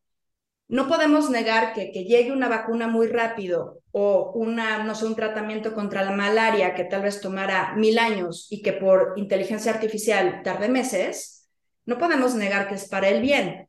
no 0.72 0.88
podemos 0.88 1.28
negar 1.28 1.74
que, 1.74 1.92
que 1.92 2.04
llegue 2.04 2.32
una 2.32 2.48
vacuna 2.48 2.88
muy 2.88 3.06
rápido 3.06 3.82
o 3.90 4.32
una, 4.32 4.82
no 4.84 4.94
sé, 4.94 5.04
un 5.04 5.14
tratamiento 5.14 5.74
contra 5.74 6.02
la 6.02 6.12
malaria 6.12 6.74
que 6.74 6.84
tal 6.84 7.02
vez 7.02 7.20
tomara 7.20 7.74
mil 7.76 7.98
años 7.98 8.46
y 8.48 8.62
que 8.62 8.72
por 8.72 9.12
inteligencia 9.16 9.70
artificial 9.70 10.40
tarde 10.42 10.70
meses, 10.70 11.46
no 11.84 11.98
podemos 11.98 12.34
negar 12.34 12.68
que 12.68 12.76
es 12.76 12.88
para 12.88 13.10
el 13.10 13.20
bien. 13.20 13.68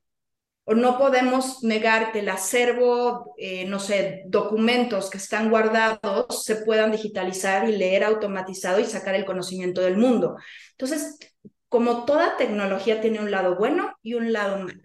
O 0.64 0.76
no 0.76 0.98
podemos 0.98 1.62
negar 1.62 2.14
que 2.14 2.20
el 2.20 2.30
acervo, 2.30 3.36
eh, 3.38 3.66
no 3.66 3.80
sé, 3.80 4.24
documentos 4.28 5.10
que 5.10 5.18
están 5.18 5.50
guardados 5.50 6.46
se 6.46 6.56
puedan 6.64 6.94
digitalizar 6.94 7.68
y 7.68 7.76
leer 7.76 8.06
automatizado 8.06 8.80
y 8.80 8.86
sacar 8.86 9.16
el 9.16 9.26
conocimiento 9.26 9.82
del 9.82 9.98
mundo. 9.98 10.38
Entonces, 10.72 11.20
como 11.68 12.06
toda 12.06 12.38
tecnología 12.38 13.02
tiene 13.02 13.20
un 13.20 13.30
lado 13.30 13.58
bueno 13.58 13.92
y 14.02 14.14
un 14.14 14.32
lado 14.32 14.60
malo 14.60 14.84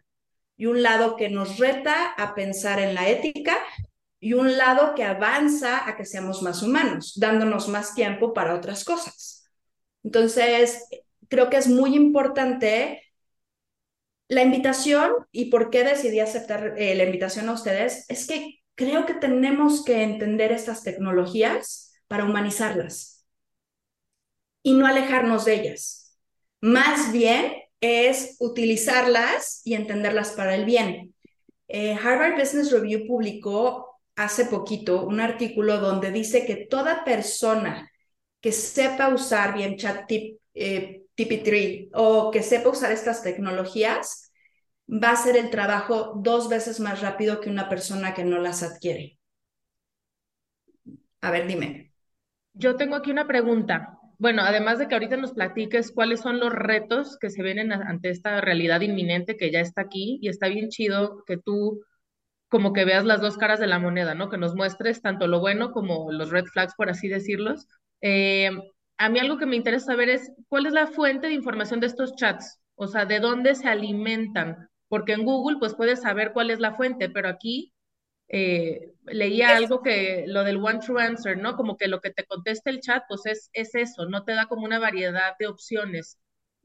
y 0.59 0.67
un 0.67 0.83
lado 0.83 1.17
que 1.17 1.31
nos 1.31 1.57
reta 1.57 2.13
a 2.13 2.35
pensar 2.35 2.81
en 2.81 2.95
la 2.95 3.09
ética 3.09 3.57
y 4.21 4.35
un 4.35 4.59
lado 4.59 4.95
que 4.95 5.05
avanza 5.05 5.89
a 5.89 5.97
que 5.97 6.05
seamos 6.05 6.43
más 6.43 6.63
humanos, 6.63 7.15
dándonos 7.17 7.69
más 7.69 7.95
tiempo 7.95 8.35
para 8.35 8.55
otras 8.55 8.85
cosas. 8.85 9.49
Entonces, 10.03 10.85
creo 11.29 11.49
que 11.49 11.57
es 11.57 11.69
muy 11.69 11.95
importante 11.95 13.03
la 14.27 14.43
invitación 14.43 15.13
y 15.33 15.47
por 15.47 15.71
qué 15.71 15.85
decidí 15.85 16.21
aceptar 16.21 16.75
eh, 16.77 16.95
la 16.97 17.05
invitación 17.05 17.49
a 17.49 17.53
ustedes 17.53 18.05
es 18.09 18.27
que 18.27 18.61
creo 18.75 19.07
que 19.07 19.15
tenemos 19.15 19.85
que 19.85 20.03
entender 20.03 20.53
estas 20.53 20.83
tecnologías 20.83 21.95
para 22.09 22.25
humanizarlas 22.25 23.27
y 24.63 24.75
no 24.75 24.87
alejarnos 24.87 25.45
de 25.45 25.55
ellas. 25.55 26.19
Más 26.61 27.13
bien, 27.13 27.55
es 27.81 28.37
utilizarlas 28.41 29.63
y 29.65 29.75
entenderlas 29.75 30.33
para 30.33 30.55
el 30.55 30.65
bien. 30.65 31.15
Eh, 31.69 31.95
Harvard 31.95 32.39
Business 32.39 32.73
Review 32.73 33.07
publicó 33.07 34.01
hace 34.17 34.47
poquito 34.47 35.05
un 35.05 35.21
artículo 35.21 35.79
donde 35.79 36.11
dice 36.11 36.45
que 36.45 36.67
toda 36.67 37.05
persona 37.05 37.91
que 38.41 38.53
sepa 38.53 39.09
usar 39.09 39.55
bien 39.55 39.77
chat 39.77 40.11
eh, 40.55 41.03
3 41.15 41.89
o 41.95 42.31
que 42.31 42.43
sepa 42.43 42.69
usar 42.69 42.93
estas 42.93 43.23
tecnologías 43.23 44.33
va 44.89 45.11
a 45.11 45.13
hacer 45.13 45.37
el 45.37 45.51
trabajo 45.51 46.15
dos 46.17 46.49
veces 46.49 46.81
más 46.81 47.01
rápido 47.01 47.41
que 47.41 47.51
una 47.51 47.69
persona 47.69 48.15
que 48.15 48.25
no 48.25 48.39
las 48.39 48.63
adquiere. 48.63 49.19
A 51.21 51.31
ver, 51.31 51.47
dime. 51.47 51.93
Yo 52.55 52.77
tengo 52.77 52.97
aquí 52.97 53.11
una 53.11 53.27
pregunta 53.27 53.98
bueno, 54.19 54.43
además 54.43 54.79
de 54.79 54.89
que 54.89 54.95
ahorita 54.95 55.17
nos 55.17 55.33
platiques 55.33 55.93
cuáles 55.93 56.21
son 56.21 56.41
los 56.41 56.53
retos 56.53 57.17
que 57.19 57.31
se 57.31 57.43
vienen 57.43 57.73
ante 57.73 58.11
esta 58.11 58.41
realidad 58.41 58.81
inminente 58.81 59.37
que 59.37 59.51
ya 59.53 59.61
está 59.61 59.83
aquí 59.83 60.19
y 60.21 60.29
está 60.29 60.49
bien 60.49 60.69
chido 60.71 61.23
que 61.27 61.37
tú 61.39 61.81
como 62.49 62.73
que 62.73 62.85
veas 62.85 63.05
las 63.05 63.21
dos 63.21 63.37
caras 63.37 63.61
de 63.61 63.67
la 63.67 63.79
moneda, 63.79 64.15
¿no? 64.15 64.31
Que 64.31 64.39
nos 64.39 64.55
muestres 64.55 65.03
tanto 65.03 65.27
lo 65.27 65.41
bueno 65.41 65.71
como 65.73 66.11
los 66.13 66.31
red 66.31 66.47
flags, 66.47 66.75
por 66.77 66.91
así 66.91 67.09
decirlos. 67.09 67.67
Eh, 68.01 68.51
a 68.97 69.09
mí 69.09 69.19
algo 69.19 69.39
que 69.39 69.47
me 69.47 69.57
interesa 69.57 69.87
saber 69.87 70.09
es 70.09 70.33
cuál 70.49 70.67
es 70.67 70.73
la 70.73 70.87
fuente 70.89 71.29
de 71.29 71.35
información 71.35 71.81
de 71.81 71.87
estos 71.87 72.17
chats, 72.17 72.61
o 72.75 72.89
sea, 72.89 73.05
de 73.05 73.21
dónde 73.21 73.55
se 73.55 73.69
alimentan, 73.69 74.69
porque 74.89 75.13
en 75.13 75.25
Google 75.25 75.59
pues 75.59 75.75
puedes 75.75 76.03
saber 76.03 76.33
cuál 76.33 76.51
es 76.51 76.59
la 76.59 76.75
fuente, 76.75 77.09
pero 77.09 77.29
aquí 77.29 77.73
eh, 78.29 78.93
leía 79.07 79.57
algo 79.57 79.83
que 79.83 80.25
lo 80.27 80.45
del 80.45 80.59
one 80.59 80.81
true 80.81 81.03
answer, 81.03 81.37
¿no? 81.37 81.57
Como 81.57 81.77
que 81.77 81.89
lo 81.89 82.01
que 82.01 82.11
te 82.11 82.25
contesta 82.25 82.71
el 82.71 82.81
chat, 82.81 83.05
pues 83.09 83.27
es, 83.27 83.51
es 83.53 83.75
eso, 83.75 84.07
no 84.07 84.25
te 84.25 84.33
da 84.33 84.47
como 84.47 84.65
una 84.65 84.79
variedad 84.79 85.35
de 85.39 85.47
opciones. 85.47 86.19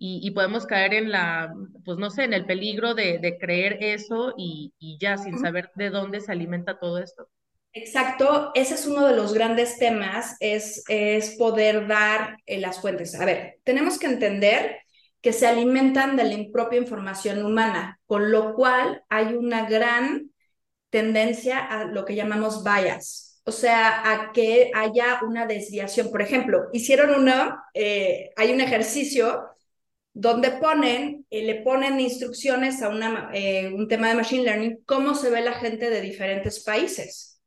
Y, 0.05 0.32
podemos 0.32 0.65
caer 0.65 0.93
en 0.96 1.12
la, 1.12 1.53
pues 1.86 1.98
no 1.98 2.10
sé, 2.10 2.25
en 2.25 2.34
el 2.34 2.46
peligro 2.46 2.93
de, 2.93 3.20
de 3.20 3.38
creer 3.38 3.77
eso 3.79 4.34
y, 4.38 4.74
y, 4.77 4.98
ya 5.00 5.17
sin 5.17 5.39
saber 5.39 5.72
de 5.75 5.91
dónde 5.91 6.20
se 6.20 6.34
alimenta 6.34 6.77
todo 6.77 6.98
esto. 6.98 7.29
Exacto, 7.72 8.51
ese 8.53 8.74
es 8.74 8.86
uno 8.86 9.08
de 9.08 9.15
los 9.15 9.34
grandes 9.34 9.77
temas, 9.79 10.36
es, 10.41 10.84
es 10.89 11.38
poder 11.38 11.88
dar 11.88 12.36
eh, 12.46 12.60
las 12.60 12.82
fuentes. 12.82 13.17
A 13.17 13.24
ver, 13.24 13.60
tenemos 13.63 13.98
que 13.98 14.08
entender 14.08 14.79
que 15.22 15.32
se 15.32 15.48
alimentan 15.48 16.17
de 16.17 16.25
la 16.25 16.51
propia 16.51 16.79
información 16.79 17.46
humana, 17.46 17.98
con 18.05 18.29
lo 18.29 18.55
cual 18.55 19.03
hay 19.08 19.36
una 19.36 19.70
gran 19.70 20.32
tendencia 20.93 21.57
a 21.57 21.85
lo 21.85 22.05
que 22.05 22.13
llamamos 22.13 22.63
bias, 22.63 23.41
o 23.45 23.51
sea, 23.51 24.12
a 24.12 24.31
que 24.31 24.69
haya 24.75 25.21
una 25.27 25.47
desviación. 25.47 26.12
Por 26.12 26.21
ejemplo, 26.21 26.69
hicieron 26.71 27.19
uno, 27.19 27.57
eh, 27.73 28.29
hay 28.35 28.53
un 28.53 28.62
ejercicio 28.62 29.41
donde 30.13 30.51
ponen, 30.51 31.25
eh, 31.31 31.43
le 31.45 31.63
ponen 31.63 32.00
instrucciones 32.00 32.83
a 32.83 32.89
una, 32.89 33.31
eh, 33.33 33.73
un 33.73 33.88
tema 33.88 34.09
de 34.09 34.13
Machine 34.13 34.43
Learning, 34.43 34.83
cómo 34.85 35.15
se 35.15 35.31
ve 35.31 35.41
la 35.41 35.53
gente 35.53 35.89
de 35.89 36.00
diferentes 36.00 36.63
países. 36.63 37.41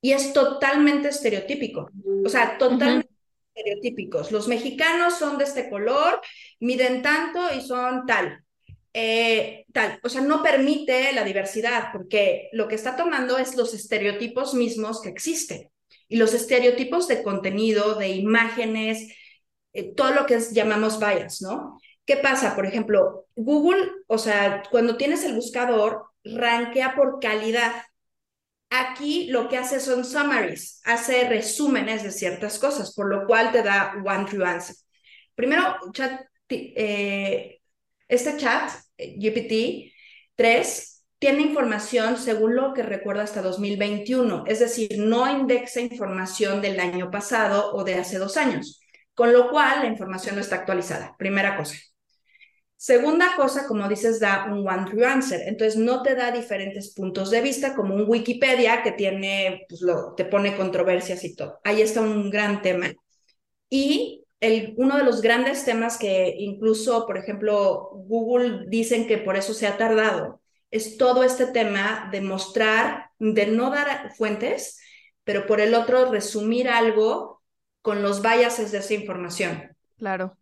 Y 0.00 0.12
es 0.12 0.32
totalmente 0.32 1.08
estereotípico, 1.10 1.90
o 2.24 2.28
sea, 2.30 2.56
totalmente 2.56 3.12
estereotípicos. 3.54 4.32
Los 4.32 4.48
mexicanos 4.48 5.18
son 5.18 5.36
de 5.36 5.44
este 5.44 5.68
color, 5.68 6.22
miden 6.58 7.02
tanto 7.02 7.52
y 7.54 7.60
son 7.60 8.06
tal. 8.06 8.42
Eh, 8.94 9.64
tal, 9.72 9.98
o 10.02 10.08
sea, 10.08 10.20
no 10.20 10.42
permite 10.42 11.12
la 11.14 11.24
diversidad 11.24 11.88
porque 11.92 12.50
lo 12.52 12.68
que 12.68 12.74
está 12.74 12.94
tomando 12.94 13.38
es 13.38 13.56
los 13.56 13.72
estereotipos 13.72 14.52
mismos 14.54 15.00
que 15.00 15.08
existen 15.08 15.70
y 16.08 16.16
los 16.16 16.34
estereotipos 16.34 17.08
de 17.08 17.22
contenido, 17.22 17.94
de 17.94 18.08
imágenes, 18.10 19.08
eh, 19.72 19.94
todo 19.94 20.12
lo 20.12 20.26
que 20.26 20.38
llamamos 20.52 20.98
bias, 21.00 21.40
¿no? 21.40 21.78
¿Qué 22.04 22.16
pasa? 22.16 22.54
Por 22.54 22.66
ejemplo, 22.66 23.26
Google, 23.34 23.90
o 24.08 24.18
sea, 24.18 24.62
cuando 24.70 24.96
tienes 24.96 25.24
el 25.24 25.34
buscador, 25.34 26.04
rankea 26.24 26.94
por 26.94 27.18
calidad. 27.20 27.72
Aquí 28.70 29.28
lo 29.28 29.48
que 29.48 29.58
hace 29.58 29.80
son 29.80 30.04
summaries, 30.04 30.80
hace 30.84 31.28
resúmenes 31.28 32.02
de 32.02 32.10
ciertas 32.10 32.58
cosas, 32.58 32.94
por 32.94 33.06
lo 33.08 33.26
cual 33.26 33.52
te 33.52 33.62
da 33.62 33.94
one 34.04 34.24
true 34.24 34.44
answer. 34.46 34.76
Primero, 35.34 35.76
chat, 35.92 36.22
eh, 36.48 37.61
este 38.12 38.36
chat, 38.36 38.70
GPT-3, 38.98 40.92
tiene 41.18 41.42
información 41.42 42.16
según 42.18 42.56
lo 42.56 42.74
que 42.74 42.82
recuerda 42.82 43.22
hasta 43.22 43.42
2021, 43.42 44.44
es 44.46 44.58
decir, 44.58 44.98
no 44.98 45.30
indexa 45.30 45.80
información 45.80 46.60
del 46.60 46.80
año 46.80 47.10
pasado 47.10 47.72
o 47.74 47.84
de 47.84 47.94
hace 47.94 48.18
dos 48.18 48.36
años, 48.36 48.80
con 49.14 49.32
lo 49.32 49.50
cual 49.50 49.82
la 49.82 49.86
información 49.86 50.34
no 50.34 50.40
está 50.40 50.56
actualizada. 50.56 51.14
Primera 51.16 51.56
cosa. 51.56 51.76
Segunda 52.76 53.36
cosa, 53.36 53.68
como 53.68 53.88
dices, 53.88 54.18
da 54.18 54.46
un 54.50 54.66
one 54.66 54.90
true 54.90 55.06
answer. 55.06 55.40
Entonces 55.46 55.76
no 55.76 56.02
te 56.02 56.16
da 56.16 56.32
diferentes 56.32 56.92
puntos 56.92 57.30
de 57.30 57.40
vista 57.40 57.76
como 57.76 57.94
un 57.94 58.06
Wikipedia 58.08 58.82
que 58.82 58.90
tiene, 58.90 59.64
pues 59.68 59.82
lo, 59.82 60.14
te 60.16 60.24
pone 60.24 60.56
controversias 60.56 61.22
y 61.22 61.36
todo. 61.36 61.60
Ahí 61.62 61.80
está 61.80 62.00
un 62.00 62.28
gran 62.30 62.60
tema. 62.60 62.92
Y 63.70 64.21
uno 64.76 64.96
de 64.96 65.04
los 65.04 65.22
grandes 65.22 65.64
temas 65.64 65.98
que 65.98 66.34
incluso, 66.36 67.06
por 67.06 67.16
ejemplo, 67.16 67.90
Google 67.92 68.64
dicen 68.66 69.06
que 69.06 69.18
por 69.18 69.36
eso 69.36 69.54
se 69.54 69.66
ha 69.66 69.76
tardado, 69.76 70.40
es 70.70 70.96
todo 70.96 71.22
este 71.22 71.46
tema 71.46 72.08
de 72.10 72.20
mostrar, 72.20 73.10
de 73.18 73.46
no 73.46 73.70
dar 73.70 74.12
fuentes, 74.16 74.80
pero 75.22 75.46
por 75.46 75.60
el 75.60 75.74
otro 75.74 76.10
resumir 76.10 76.68
algo 76.68 77.42
con 77.82 78.02
los 78.02 78.20
biases 78.20 78.72
de 78.72 78.78
esa 78.78 78.94
información. 78.94 79.76
Claro. 79.96 80.36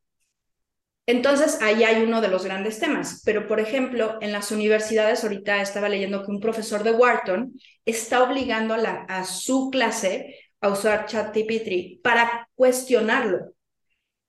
Entonces, 1.04 1.60
ahí 1.60 1.82
hay 1.84 2.02
uno 2.02 2.20
de 2.20 2.28
los 2.28 2.44
grandes 2.44 2.78
temas. 2.78 3.22
Pero, 3.24 3.48
por 3.48 3.58
ejemplo, 3.58 4.18
en 4.20 4.32
las 4.32 4.52
universidades, 4.52 5.24
ahorita 5.24 5.60
estaba 5.60 5.88
leyendo 5.88 6.24
que 6.24 6.30
un 6.30 6.40
profesor 6.40 6.84
de 6.84 6.92
Wharton 6.92 7.52
está 7.84 8.22
obligando 8.22 8.74
a, 8.74 8.78
a 9.08 9.24
su 9.24 9.70
clase 9.70 10.36
a 10.60 10.68
usar 10.68 11.06
ChatGPT 11.06 12.02
para 12.02 12.48
cuestionarlo 12.54 13.54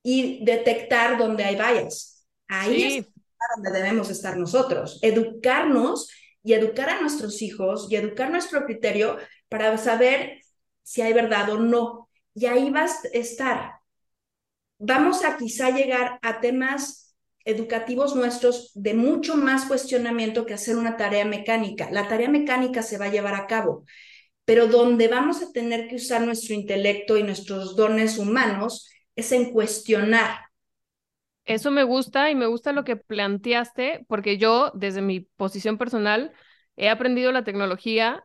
y 0.04 0.44
detectar 0.44 1.18
dónde 1.18 1.44
hay 1.44 1.56
bias. 1.56 2.26
Ahí 2.48 2.84
es 2.84 3.06
donde 3.56 3.72
debemos 3.72 4.10
estar 4.10 4.38
nosotros, 4.38 5.00
educarnos 5.02 6.10
y 6.44 6.54
educar 6.54 6.90
a 6.90 7.02
nuestros 7.02 7.42
hijos 7.42 7.88
y 7.90 7.96
educar 7.96 8.32
nuestro 8.32 8.66
criterio 8.66 9.18
para 9.50 9.78
saber 9.78 10.42
si 10.84 11.02
hay 11.02 11.14
verdad 11.14 11.50
o 11.50 11.60
no. 11.60 12.10
Y 12.34 12.46
ahí 12.46 12.70
vas 12.70 13.06
a 13.06 13.10
estar. 13.14 13.74
Vamos 14.78 15.24
a 15.24 15.38
quizá 15.38 15.70
llegar 15.70 16.20
a 16.22 16.40
temas 16.40 17.16
educativos 17.46 18.16
nuestros 18.16 18.72
de 18.76 18.94
mucho 18.94 19.36
más 19.36 19.66
cuestionamiento 19.66 20.46
que 20.46 20.54
hacer 20.54 20.76
una 20.76 20.98
tarea 20.98 21.26
mecánica. 21.26 21.90
La 21.92 22.08
tarea 22.08 22.30
mecánica 22.30 22.84
se 22.84 22.98
va 22.98 23.06
a 23.06 23.12
llevar 23.12 23.36
a 23.36 23.48
cabo, 23.48 23.86
pero 24.46 24.68
donde 24.68 25.08
vamos 25.08 25.42
a 25.42 25.52
tener 25.52 25.88
que 25.88 25.96
usar 25.96 26.22
nuestro 26.22 26.56
intelecto 26.56 27.18
y 27.18 27.24
nuestros 27.24 27.76
dones 27.76 28.18
humanos 28.18 28.90
es 29.16 29.32
en 29.32 29.52
cuestionar. 29.52 30.40
Eso 31.46 31.72
me 31.72 31.84
gusta 31.84 32.30
y 32.30 32.36
me 32.36 32.46
gusta 32.46 32.72
lo 32.72 32.84
que 32.84 32.96
planteaste, 32.96 34.06
porque 34.08 34.38
yo, 34.38 34.72
desde 34.76 35.02
mi 35.02 35.22
posición 35.22 35.78
personal, 35.78 36.32
he 36.76 36.90
aprendido 36.90 37.32
la 37.32 37.44
tecnología 37.44 38.24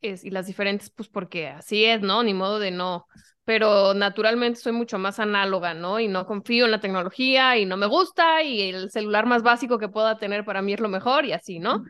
y 0.00 0.30
las 0.30 0.46
diferentes, 0.46 0.90
pues 0.90 1.08
porque 1.08 1.48
así 1.48 1.84
es, 1.84 2.02
¿no? 2.02 2.22
Ni 2.22 2.34
modo 2.34 2.58
de 2.58 2.70
no. 2.70 3.06
Pero 3.44 3.94
naturalmente 3.94 4.60
soy 4.60 4.72
mucho 4.72 4.98
más 4.98 5.18
análoga, 5.18 5.74
¿no? 5.74 5.98
Y 5.98 6.08
no 6.08 6.26
confío 6.26 6.64
en 6.66 6.70
la 6.70 6.80
tecnología 6.80 7.56
y 7.56 7.66
no 7.66 7.76
me 7.76 7.86
gusta 7.86 8.42
y 8.42 8.62
el 8.70 8.90
celular 8.90 9.26
más 9.26 9.42
básico 9.42 9.78
que 9.78 9.88
pueda 9.88 10.18
tener 10.18 10.44
para 10.44 10.62
mí 10.62 10.74
es 10.74 10.80
lo 10.80 10.88
mejor 10.88 11.24
y 11.24 11.32
así, 11.32 11.58
¿no? 11.58 11.84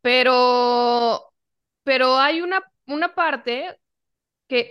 Pero, 0.00 1.22
pero 1.82 2.16
hay 2.18 2.40
una, 2.42 2.62
una 2.86 3.14
parte 3.14 3.78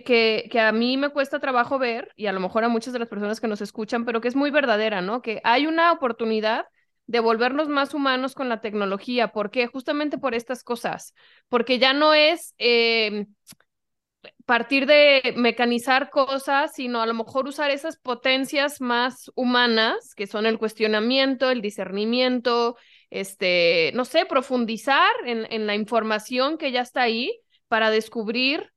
que, 0.06 0.60
a 0.60 0.72
mí 0.72 0.98
me 0.98 1.10
cuesta 1.10 1.40
trabajo 1.40 1.80
ver, 1.80 2.12
y 2.16 2.28
a 2.28 2.32
lo 2.32 2.40
mejor 2.40 2.64
a 2.64 2.70
muchas 2.70 2.94
de 2.94 3.00
las 3.00 3.10
personas 3.10 3.40
que 3.40 3.48
nos 3.48 3.62
escuchan, 3.62 4.06
pero 4.06 4.22
que 4.22 4.28
es 4.28 4.36
muy 4.36 4.52
verdadera, 4.52 5.02
¿no? 5.02 5.22
Que 5.22 5.42
hay 5.44 5.68
una 5.68 5.92
oportunidad 5.92 6.66
de 7.06 7.20
volvernos 7.20 7.68
más 7.68 7.94
humanos 7.94 8.34
con 8.34 8.50
la 8.50 8.62
tecnología. 8.62 9.30
¿Por 9.30 9.52
qué? 9.52 9.68
Justamente 9.68 10.18
por 10.18 10.34
estas 10.34 10.64
cosas. 10.64 11.14
Porque 11.50 11.78
ya 11.80 11.94
no 11.94 12.14
es 12.14 12.56
eh, 12.58 13.28
partir 14.46 14.86
de 14.86 15.34
mecanizar 15.36 16.10
cosas, 16.10 16.74
sino 16.74 17.02
a 17.02 17.06
lo 17.06 17.14
mejor 17.14 17.48
usar 17.48 17.72
esas 17.72 17.98
potencias 17.98 18.82
más 18.82 19.32
humanas, 19.36 20.16
que 20.16 20.28
son 20.28 20.46
el 20.46 20.58
cuestionamiento, 20.58 21.50
el 21.50 21.62
discernimiento, 21.62 22.78
este, 23.10 23.92
no 23.96 24.06
sé, 24.06 24.26
profundizar 24.26 25.12
en, 25.26 25.46
en 25.52 25.68
la 25.68 25.76
información 25.76 26.58
que 26.58 26.72
ya 26.72 26.82
está 26.82 27.02
ahí 27.02 27.38
para 27.68 27.90
descubrir 27.90 28.73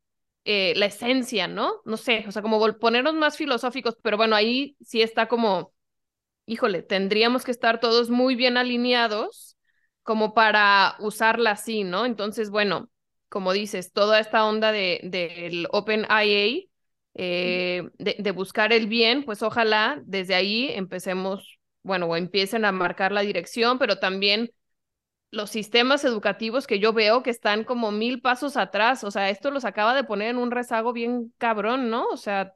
eh, 0.46 0.74
la 0.76 0.86
esencia, 0.86 1.48
¿no? 1.48 1.82
No 1.84 1.96
sé, 1.96 2.24
o 2.28 2.32
sea, 2.32 2.40
como 2.40 2.60
ponernos 2.78 3.14
más 3.14 3.36
filosóficos, 3.36 3.96
pero 4.02 4.16
bueno, 4.16 4.36
ahí 4.36 4.76
sí 4.80 5.02
está 5.02 5.26
como, 5.28 5.72
híjole, 6.46 6.82
tendríamos 6.82 7.44
que 7.44 7.50
estar 7.50 7.80
todos 7.80 8.10
muy 8.10 8.36
bien 8.36 8.56
alineados 8.56 9.56
como 10.02 10.34
para 10.34 10.96
usarla 11.00 11.52
así, 11.52 11.84
¿no? 11.84 12.06
Entonces, 12.06 12.50
bueno, 12.50 12.90
como 13.28 13.52
dices, 13.52 13.92
toda 13.92 14.20
esta 14.20 14.46
onda 14.46 14.72
del 14.72 15.10
de, 15.10 15.66
Open 15.72 16.02
IA, 16.02 16.68
eh, 17.14 17.90
de, 17.98 18.16
de 18.18 18.30
buscar 18.32 18.72
el 18.72 18.86
bien, 18.86 19.24
pues 19.24 19.42
ojalá 19.42 20.00
desde 20.06 20.34
ahí 20.36 20.70
empecemos, 20.72 21.58
bueno, 21.82 22.06
o 22.06 22.16
empiecen 22.16 22.64
a 22.64 22.72
marcar 22.72 23.12
la 23.12 23.22
dirección, 23.22 23.78
pero 23.78 23.98
también 23.98 24.52
los 25.30 25.50
sistemas 25.50 26.04
educativos 26.04 26.66
que 26.66 26.78
yo 26.78 26.92
veo 26.92 27.22
que 27.22 27.30
están 27.30 27.64
como 27.64 27.90
mil 27.90 28.20
pasos 28.20 28.56
atrás. 28.56 29.04
O 29.04 29.10
sea, 29.10 29.30
esto 29.30 29.50
los 29.50 29.64
acaba 29.64 29.94
de 29.94 30.04
poner 30.04 30.30
en 30.30 30.38
un 30.38 30.50
rezago 30.50 30.92
bien 30.92 31.32
cabrón, 31.38 31.90
¿no? 31.90 32.06
O 32.08 32.16
sea. 32.16 32.54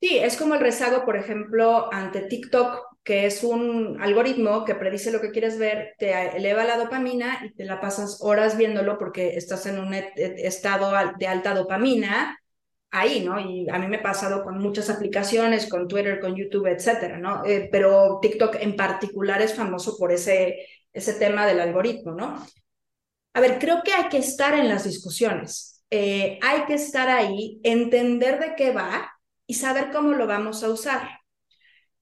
Sí, 0.00 0.16
es 0.18 0.36
como 0.36 0.54
el 0.54 0.60
rezago, 0.60 1.04
por 1.04 1.16
ejemplo, 1.16 1.92
ante 1.92 2.22
TikTok, 2.22 2.80
que 3.02 3.26
es 3.26 3.42
un 3.42 4.00
algoritmo 4.00 4.64
que 4.64 4.76
predice 4.76 5.10
lo 5.10 5.20
que 5.20 5.32
quieres 5.32 5.58
ver, 5.58 5.94
te 5.98 6.36
eleva 6.36 6.62
la 6.64 6.76
dopamina 6.76 7.40
y 7.44 7.52
te 7.54 7.64
la 7.64 7.80
pasas 7.80 8.18
horas 8.20 8.56
viéndolo 8.56 8.96
porque 8.98 9.36
estás 9.36 9.66
en 9.66 9.80
un 9.80 9.94
estado 9.94 10.92
de 11.18 11.26
alta 11.26 11.54
dopamina 11.54 12.38
ahí, 12.90 13.24
¿no? 13.24 13.40
Y 13.40 13.68
a 13.70 13.78
mí 13.78 13.86
me 13.88 13.98
ha 13.98 14.02
pasado 14.02 14.44
con 14.44 14.58
muchas 14.58 14.88
aplicaciones, 14.90 15.68
con 15.68 15.88
Twitter, 15.88 16.20
con 16.20 16.36
YouTube, 16.36 16.66
etcétera, 16.66 17.18
¿no? 17.18 17.44
Eh, 17.44 17.68
pero 17.70 18.18
TikTok 18.22 18.56
en 18.60 18.76
particular 18.76 19.42
es 19.42 19.54
famoso 19.54 19.96
por 19.98 20.12
ese 20.12 20.56
ese 20.92 21.14
tema 21.14 21.46
del 21.46 21.60
algoritmo, 21.60 22.12
¿no? 22.12 22.44
A 23.34 23.40
ver, 23.40 23.58
creo 23.58 23.82
que 23.84 23.92
hay 23.92 24.08
que 24.08 24.18
estar 24.18 24.54
en 24.54 24.68
las 24.68 24.84
discusiones, 24.84 25.84
eh, 25.90 26.38
hay 26.42 26.64
que 26.64 26.74
estar 26.74 27.08
ahí, 27.08 27.60
entender 27.62 28.40
de 28.40 28.54
qué 28.56 28.72
va 28.72 29.12
y 29.46 29.54
saber 29.54 29.90
cómo 29.92 30.12
lo 30.14 30.26
vamos 30.26 30.64
a 30.64 30.70
usar. 30.70 31.08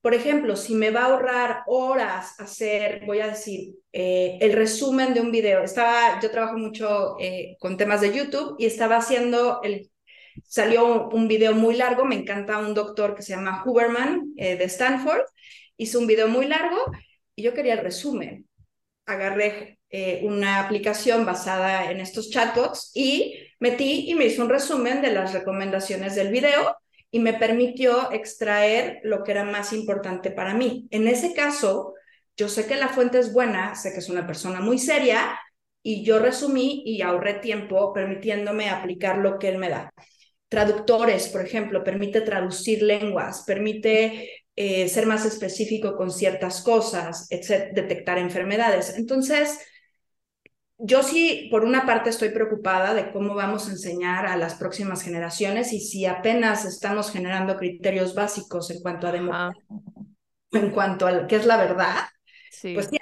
Por 0.00 0.14
ejemplo, 0.14 0.56
si 0.56 0.74
me 0.74 0.90
va 0.90 1.02
a 1.02 1.06
ahorrar 1.06 1.62
horas 1.66 2.38
hacer, 2.40 3.04
voy 3.06 3.20
a 3.20 3.28
decir, 3.28 3.74
eh, 3.92 4.38
el 4.40 4.52
resumen 4.52 5.14
de 5.14 5.20
un 5.20 5.32
video. 5.32 5.62
Estaba, 5.62 6.20
yo 6.20 6.30
trabajo 6.30 6.56
mucho 6.56 7.16
eh, 7.20 7.56
con 7.58 7.76
temas 7.76 8.00
de 8.00 8.14
YouTube 8.14 8.56
y 8.58 8.66
estaba 8.66 8.96
haciendo 8.96 9.60
el, 9.62 9.90
salió 10.44 11.08
un 11.08 11.28
video 11.28 11.54
muy 11.54 11.76
largo, 11.76 12.04
me 12.04 12.14
encanta 12.14 12.58
un 12.58 12.72
doctor 12.72 13.14
que 13.16 13.22
se 13.22 13.34
llama 13.34 13.62
Huberman 13.66 14.34
de 14.36 14.64
Stanford, 14.64 15.22
hizo 15.76 15.98
un 15.98 16.06
video 16.06 16.28
muy 16.28 16.46
largo 16.46 16.78
y 17.34 17.42
yo 17.42 17.52
quería 17.52 17.74
el 17.74 17.80
resumen 17.80 18.45
agarré 19.06 19.78
eh, 19.88 20.20
una 20.24 20.60
aplicación 20.60 21.24
basada 21.24 21.90
en 21.90 22.00
estos 22.00 22.30
chatbots 22.30 22.90
y 22.94 23.38
metí 23.60 24.10
y 24.10 24.14
me 24.14 24.26
hizo 24.26 24.42
un 24.42 24.50
resumen 24.50 25.00
de 25.00 25.12
las 25.12 25.32
recomendaciones 25.32 26.14
del 26.14 26.30
video 26.30 26.76
y 27.10 27.20
me 27.20 27.34
permitió 27.34 28.10
extraer 28.12 29.00
lo 29.04 29.22
que 29.22 29.30
era 29.30 29.44
más 29.44 29.72
importante 29.72 30.30
para 30.30 30.54
mí. 30.54 30.86
En 30.90 31.08
ese 31.08 31.32
caso, 31.32 31.94
yo 32.36 32.48
sé 32.48 32.66
que 32.66 32.76
la 32.76 32.88
fuente 32.88 33.18
es 33.18 33.32
buena, 33.32 33.74
sé 33.74 33.92
que 33.92 34.00
es 34.00 34.08
una 34.08 34.26
persona 34.26 34.60
muy 34.60 34.78
seria 34.78 35.38
y 35.82 36.04
yo 36.04 36.18
resumí 36.18 36.82
y 36.84 37.00
ahorré 37.00 37.34
tiempo 37.34 37.92
permitiéndome 37.92 38.68
aplicar 38.68 39.18
lo 39.18 39.38
que 39.38 39.48
él 39.48 39.58
me 39.58 39.70
da. 39.70 39.90
Traductores, 40.48 41.28
por 41.28 41.42
ejemplo, 41.42 41.82
permite 41.82 42.20
traducir 42.20 42.82
lenguas, 42.82 43.44
permite 43.46 44.45
eh, 44.56 44.88
ser 44.88 45.06
más 45.06 45.24
específico 45.24 45.96
con 45.96 46.10
ciertas 46.10 46.62
cosas, 46.62 47.28
detectar 47.28 48.18
enfermedades. 48.18 48.96
Entonces, 48.96 49.58
yo 50.78 51.02
sí, 51.02 51.48
por 51.50 51.64
una 51.64 51.86
parte, 51.86 52.10
estoy 52.10 52.30
preocupada 52.30 52.94
de 52.94 53.10
cómo 53.12 53.34
vamos 53.34 53.68
a 53.68 53.72
enseñar 53.72 54.26
a 54.26 54.36
las 54.36 54.54
próximas 54.54 55.02
generaciones 55.02 55.72
y 55.72 55.80
si 55.80 56.06
apenas 56.06 56.64
estamos 56.64 57.10
generando 57.10 57.56
criterios 57.56 58.14
básicos 58.14 58.70
en 58.70 58.80
cuanto 58.82 59.06
a 59.06 59.12
en 60.52 60.70
cuanto 60.70 61.06
a 61.06 61.26
qué 61.26 61.36
es 61.36 61.46
la 61.46 61.56
verdad, 61.56 62.04
pues 62.72 62.86
sí, 62.90 62.98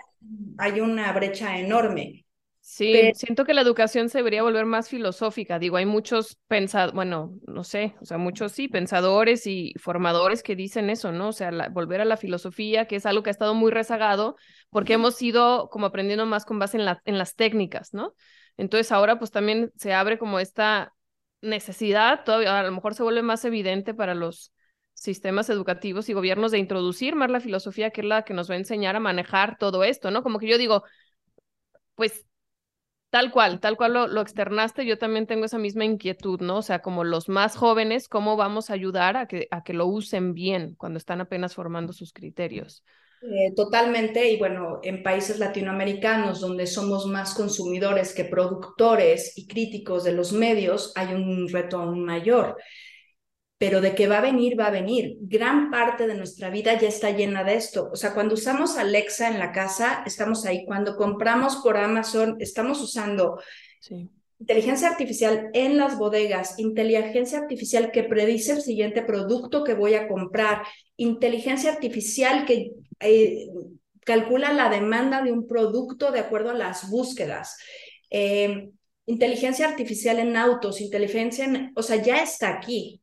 hay 0.59 0.81
una 0.81 1.13
brecha 1.13 1.59
enorme. 1.59 2.24
Sí, 2.67 3.13
siento 3.15 3.45
que 3.45 3.53
la 3.53 3.61
educación 3.61 4.09
se 4.09 4.19
debería 4.19 4.43
volver 4.43 4.65
más 4.65 4.89
filosófica. 4.89 5.59
Digo, 5.59 5.77
hay 5.77 5.85
muchos 5.85 6.39
pensadores, 6.49 6.95
bueno, 6.95 7.35
no 7.47 7.63
sé, 7.63 7.95
o 8.01 8.07
sea, 8.07 8.17
muchos 8.17 8.53
sí, 8.53 8.69
pensadores 8.69 9.47
y 9.47 9.75
formadores 9.79 10.43
que 10.43 10.57
dicen 10.57 10.89
eso, 10.89 11.13
¿no? 11.13 11.29
O 11.29 11.33
sea, 11.33 11.51
volver 11.71 12.01
a 12.01 12.07
la 12.07 12.17
filosofía, 12.17 12.87
que 12.87 12.97
es 12.97 13.05
algo 13.05 13.23
que 13.23 13.29
ha 13.29 13.33
estado 13.33 13.55
muy 13.55 13.71
rezagado, 13.71 14.37
porque 14.71 14.95
hemos 14.95 15.21
ido 15.21 15.69
como 15.69 15.85
aprendiendo 15.85 16.25
más 16.25 16.47
con 16.47 16.59
base 16.59 16.79
en, 16.79 16.87
la, 16.87 17.03
en 17.05 17.19
las 17.19 17.35
técnicas, 17.37 17.93
¿no? 17.93 18.15
Entonces 18.57 18.91
ahora 18.93 19.19
pues 19.19 19.31
también 19.31 19.71
se 19.77 19.93
abre 19.93 20.17
como 20.19 20.41
esta 20.41 20.95
necesidad, 21.43 22.25
todavía 22.25 22.59
a 22.59 22.63
lo 22.63 22.73
mejor 22.73 22.95
se 22.95 23.03
vuelve 23.03 23.21
más 23.21 23.45
evidente 23.45 23.93
para 23.93 24.15
los 24.15 24.55
sistemas 24.95 25.51
educativos 25.51 26.09
y 26.09 26.15
gobiernos 26.15 26.51
de 26.51 26.59
introducir 26.59 27.15
más 27.15 27.31
la 27.31 27.41
filosofía, 27.41 27.91
que 27.91 28.01
es 28.01 28.07
la 28.07 28.23
que 28.23 28.33
nos 28.33 28.49
va 28.49 28.55
a 28.55 28.59
enseñar 28.59 28.97
a 28.97 29.01
manejar 29.01 29.59
todo 29.59 29.85
esto, 29.85 30.11
¿no? 30.11 30.23
Como 30.23 30.39
que 30.39 30.49
yo 30.49 30.57
digo, 30.57 30.83
pues 31.95 32.25
Tal 33.15 33.31
cual, 33.31 33.61
tal 33.61 33.77
cual 33.77 33.93
lo, 33.93 34.21
externaste, 34.21 34.85
yo 34.85 34.99
también 34.99 35.29
tengo 35.29 35.45
esa 35.45 35.57
misma 35.57 35.85
inquietud, 35.85 36.41
¿no? 36.41 36.57
O 36.57 36.63
sea, 36.63 36.81
como 36.81 37.05
los 37.05 37.29
más 37.29 37.55
jóvenes, 37.55 38.09
¿cómo 38.09 38.37
vamos 38.37 38.71
a 38.71 38.73
ayudar 38.73 39.17
a 39.17 39.29
que, 39.29 39.47
a 39.53 39.63
que 39.63 39.73
lo 39.73 39.87
usen 39.87 40.35
bien 40.35 40.75
cuando 40.75 40.99
están 40.99 41.21
apenas 41.21 41.55
formando 41.55 41.93
sus 41.93 42.13
criterios? 42.13 42.83
Eh, 43.23 43.55
totalmente, 43.55 44.29
y 44.33 44.37
bueno, 44.37 44.81
en 44.83 45.05
países 45.05 45.39
latinoamericanos 45.39 46.41
donde 46.41 46.67
somos 46.67 47.07
más 47.07 47.35
consumidores 47.35 48.13
que 48.17 48.25
productores 48.25 49.39
y 49.39 49.47
críticos 49.47 50.03
de 50.03 50.11
los 50.11 50.33
medios, 50.33 50.93
hay 50.97 51.15
un 51.15 51.49
reto 51.49 51.79
aún 51.79 52.05
mayor 52.05 52.57
pero 53.65 53.81
de 53.81 53.95
que 53.95 54.07
va 54.07 54.19
a 54.19 54.21
venir, 54.21 54.61
va 54.61 54.67
a 54.67 54.71
venir. 54.71 55.17
Gran 55.23 55.71
parte 55.71 56.07
de 56.07 56.15
nuestra 56.15 56.51
vida 56.51 56.79
ya 56.79 56.87
está 56.87 57.13
llena 57.13 57.45
de 57.45 57.55
esto. 57.55 57.89
O 57.91 57.97
sea, 57.97 58.13
cuando 58.13 58.35
usamos 58.35 58.77
Alexa 58.77 59.27
en 59.29 59.39
la 59.39 59.53
casa, 59.53 60.03
estamos 60.05 60.45
ahí. 60.45 60.67
Cuando 60.67 60.97
compramos 60.97 61.57
por 61.57 61.79
Amazon, 61.79 62.37
estamos 62.41 62.83
usando 62.83 63.41
inteligencia 64.39 64.89
artificial 64.89 65.49
en 65.55 65.79
las 65.79 65.97
bodegas, 65.97 66.59
inteligencia 66.59 67.39
artificial 67.39 67.91
que 67.91 68.03
predice 68.03 68.53
el 68.53 68.61
siguiente 68.61 69.01
producto 69.01 69.65
que 69.65 69.73
voy 69.73 69.95
a 69.95 70.09
comprar, 70.09 70.61
inteligencia 70.99 71.73
artificial 71.73 72.45
que 72.45 72.73
eh, 73.01 73.47
calcula 74.05 74.53
la 74.53 74.69
demanda 74.69 75.23
de 75.23 75.33
un 75.33 75.47
producto 75.47 76.13
de 76.13 76.21
acuerdo 76.21 76.51
a 76.51 76.55
las 76.55 76.91
búsquedas. 76.91 77.57
Eh, 78.11 78.69
inteligencia 79.07 79.67
artificial 79.67 80.19
en 80.19 80.37
autos, 80.37 80.83
inteligencia 80.83 81.47
en, 81.47 81.73
o 81.75 81.83
sea, 81.83 81.97
ya 81.97 82.23
está 82.23 82.51
aquí. 82.51 83.01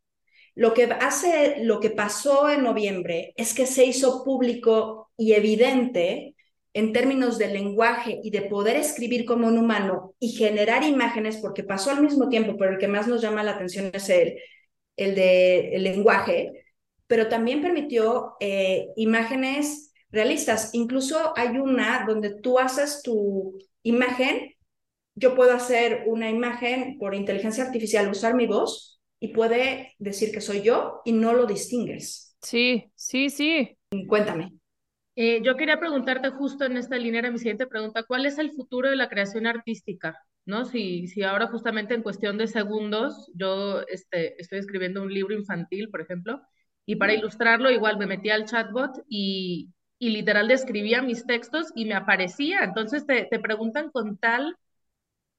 Lo 0.55 0.73
que 0.73 0.83
hace, 0.83 1.63
lo 1.63 1.79
que 1.79 1.91
pasó 1.91 2.49
en 2.49 2.63
noviembre 2.63 3.33
es 3.37 3.53
que 3.53 3.65
se 3.65 3.85
hizo 3.85 4.23
público 4.23 5.11
y 5.17 5.33
evidente 5.33 6.35
en 6.73 6.93
términos 6.93 7.37
de 7.37 7.47
lenguaje 7.47 8.19
y 8.23 8.31
de 8.31 8.43
poder 8.43 8.75
escribir 8.77 9.25
como 9.25 9.47
un 9.47 9.57
humano 9.57 10.13
y 10.19 10.29
generar 10.29 10.83
imágenes, 10.83 11.37
porque 11.37 11.63
pasó 11.63 11.91
al 11.91 12.01
mismo 12.01 12.29
tiempo, 12.29 12.55
pero 12.57 12.71
el 12.71 12.77
que 12.77 12.87
más 12.87 13.07
nos 13.07 13.21
llama 13.21 13.43
la 13.43 13.51
atención 13.51 13.91
es 13.93 14.09
el, 14.09 14.37
el 14.95 15.15
de 15.15 15.75
el 15.75 15.83
lenguaje, 15.83 16.51
pero 17.07 17.27
también 17.27 17.61
permitió 17.61 18.35
eh, 18.39 18.87
imágenes 18.95 19.93
realistas. 20.11 20.73
Incluso 20.73 21.33
hay 21.35 21.57
una 21.57 22.05
donde 22.07 22.41
tú 22.41 22.57
haces 22.59 23.01
tu 23.03 23.57
imagen, 23.83 24.53
yo 25.15 25.35
puedo 25.35 25.53
hacer 25.53 26.03
una 26.07 26.29
imagen 26.29 26.97
por 26.97 27.15
inteligencia 27.15 27.65
artificial, 27.65 28.09
usar 28.09 28.33
mi 28.33 28.47
voz 28.47 29.00
y 29.21 29.29
puede 29.29 29.95
decir 29.99 30.33
que 30.33 30.41
soy 30.41 30.63
yo 30.63 31.01
y 31.05 31.13
no 31.13 31.33
lo 31.33 31.47
distingues. 31.47 32.37
Sí, 32.41 32.91
sí, 32.95 33.29
sí. 33.29 33.77
Cuéntame. 34.07 34.53
Eh, 35.15 35.41
yo 35.43 35.57
quería 35.57 35.79
preguntarte 35.79 36.29
justo 36.29 36.65
en 36.65 36.77
esta 36.77 36.97
línea, 36.97 37.19
era 37.19 37.31
mi 37.31 37.37
siguiente 37.39 37.67
pregunta, 37.67 38.03
¿cuál 38.03 38.25
es 38.25 38.37
el 38.39 38.51
futuro 38.51 38.89
de 38.89 38.95
la 38.95 39.09
creación 39.09 39.47
artística? 39.47 40.17
¿No? 40.45 40.65
Si, 40.65 41.07
si 41.07 41.23
ahora 41.23 41.47
justamente 41.47 41.93
en 41.93 42.03
cuestión 42.03 42.37
de 42.37 42.47
segundos 42.47 43.31
yo 43.35 43.81
este, 43.87 44.41
estoy 44.41 44.59
escribiendo 44.59 45.01
un 45.03 45.13
libro 45.13 45.35
infantil, 45.35 45.89
por 45.89 46.01
ejemplo, 46.01 46.41
y 46.85 46.95
para 46.97 47.13
ilustrarlo 47.13 47.69
igual 47.71 47.97
me 47.97 48.07
metía 48.07 48.35
al 48.35 48.45
chatbot 48.45 48.91
y, 49.09 49.71
y 49.99 50.09
literal 50.11 50.47
describía 50.47 51.01
mis 51.01 51.25
textos 51.25 51.67
y 51.75 51.85
me 51.85 51.93
aparecía. 51.95 52.61
Entonces 52.63 53.05
te, 53.05 53.25
te 53.25 53.39
preguntan 53.39 53.91
con 53.91 54.17
tal 54.17 54.55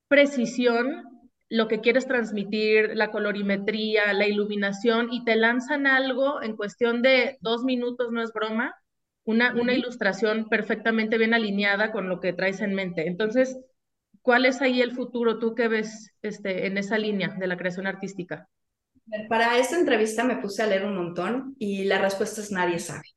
precisión 0.09 1.12
lo 1.53 1.69
que 1.69 1.83
quieres 1.83 2.07
transmitir, 2.07 2.93
la 2.95 3.11
colorimetría, 3.11 4.15
la 4.15 4.27
iluminación, 4.27 5.13
y 5.13 5.23
te 5.23 5.37
lanzan 5.37 5.87
algo 5.87 6.43
en 6.43 6.57
cuestión 6.57 7.03
de 7.03 7.37
dos 7.43 7.63
minutos, 7.63 8.11
no 8.11 8.23
es 8.23 8.33
broma, 8.33 8.75
una, 9.25 9.53
una 9.55 9.75
ilustración 9.75 10.49
perfectamente 10.49 11.19
bien 11.19 11.35
alineada 11.35 11.93
con 11.93 12.09
lo 12.09 12.21
que 12.21 12.33
traes 12.33 12.63
en 12.63 12.73
mente. 12.75 13.07
Entonces, 13.07 13.59
¿cuál 14.23 14.47
es 14.47 14.63
ahí 14.63 14.81
el 14.81 14.93
futuro 14.93 15.39
tú 15.39 15.55
que 15.55 15.69
ves 15.69 16.15
este, 16.23 16.67
en 16.67 16.79
esa 16.79 16.97
línea 16.97 17.37
de 17.39 17.47
la 17.47 17.59
creación 17.59 17.87
artística? 17.87 18.49
Para 19.29 19.59
esta 19.59 19.79
entrevista 19.79 20.25
me 20.25 20.37
puse 20.37 20.63
a 20.63 20.67
leer 20.67 20.87
un 20.87 20.97
montón 20.97 21.55
y 21.59 21.85
la 21.85 21.99
respuesta 21.99 22.41
es 22.41 22.51
nadie 22.51 22.79
sabe. 22.79 23.09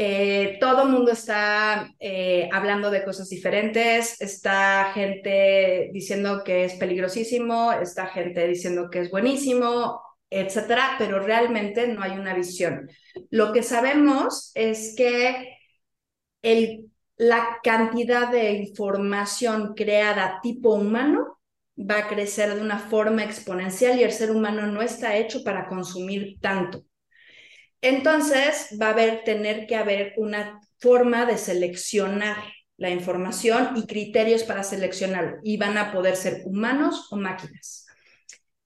Eh, 0.00 0.58
todo 0.60 0.84
el 0.84 0.90
mundo 0.90 1.10
está 1.10 1.92
eh, 1.98 2.48
hablando 2.52 2.88
de 2.88 3.02
cosas 3.02 3.28
diferentes, 3.30 4.20
está 4.20 4.92
gente 4.94 5.90
diciendo 5.92 6.44
que 6.44 6.66
es 6.66 6.74
peligrosísimo, 6.74 7.72
está 7.72 8.06
gente 8.06 8.46
diciendo 8.46 8.90
que 8.90 9.00
es 9.00 9.10
buenísimo, 9.10 10.00
etcétera, 10.30 10.94
pero 10.98 11.18
realmente 11.18 11.88
no 11.88 12.00
hay 12.04 12.12
una 12.12 12.32
visión. 12.32 12.88
Lo 13.30 13.52
que 13.52 13.64
sabemos 13.64 14.52
es 14.54 14.94
que 14.96 15.56
la 17.16 17.58
cantidad 17.64 18.30
de 18.30 18.52
información 18.52 19.74
creada 19.74 20.38
tipo 20.40 20.74
humano 20.74 21.40
va 21.76 21.98
a 21.98 22.08
crecer 22.08 22.54
de 22.54 22.60
una 22.60 22.78
forma 22.78 23.24
exponencial 23.24 23.98
y 23.98 24.04
el 24.04 24.12
ser 24.12 24.30
humano 24.30 24.68
no 24.68 24.80
está 24.80 25.16
hecho 25.16 25.42
para 25.42 25.66
consumir 25.66 26.38
tanto. 26.40 26.84
Entonces 27.80 28.76
va 28.80 28.88
a 28.88 28.90
haber, 28.90 29.24
tener 29.24 29.66
que 29.66 29.76
haber 29.76 30.14
una 30.16 30.60
forma 30.78 31.26
de 31.26 31.38
seleccionar 31.38 32.36
la 32.76 32.90
información 32.90 33.70
y 33.76 33.86
criterios 33.86 34.44
para 34.44 34.62
seleccionarlo 34.62 35.38
y 35.42 35.56
van 35.56 35.76
a 35.78 35.92
poder 35.92 36.16
ser 36.16 36.42
humanos 36.44 37.08
o 37.10 37.16
máquinas. 37.16 37.86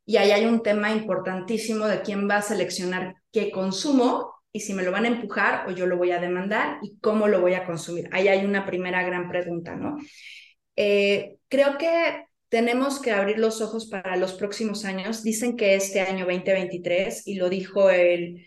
Y 0.04 0.16
ahí 0.16 0.30
hay 0.30 0.44
un 0.44 0.62
tema 0.62 0.92
importantísimo 0.92 1.86
de 1.86 2.02
quién 2.02 2.28
va 2.28 2.36
a 2.36 2.42
seleccionar 2.42 3.14
qué 3.32 3.50
consumo 3.50 4.34
y 4.52 4.60
si 4.60 4.74
me 4.74 4.82
lo 4.82 4.92
van 4.92 5.04
a 5.04 5.08
empujar 5.08 5.68
o 5.68 5.72
yo 5.72 5.86
lo 5.86 5.96
voy 5.96 6.10
a 6.10 6.20
demandar 6.20 6.78
y 6.82 6.98
cómo 6.98 7.28
lo 7.28 7.40
voy 7.40 7.54
a 7.54 7.64
consumir. 7.64 8.08
Ahí 8.12 8.28
hay 8.28 8.44
una 8.44 8.66
primera 8.66 9.02
gran 9.02 9.30
pregunta, 9.30 9.76
¿no? 9.76 9.96
Eh, 10.76 11.36
creo 11.48 11.78
que 11.78 12.26
tenemos 12.48 13.00
que 13.00 13.12
abrir 13.12 13.38
los 13.38 13.62
ojos 13.62 13.86
para 13.86 14.16
los 14.16 14.34
próximos 14.34 14.84
años. 14.84 15.22
Dicen 15.22 15.56
que 15.56 15.74
este 15.74 16.02
año 16.02 16.26
2023, 16.26 17.26
y 17.26 17.36
lo 17.36 17.48
dijo 17.48 17.88
el, 17.88 18.46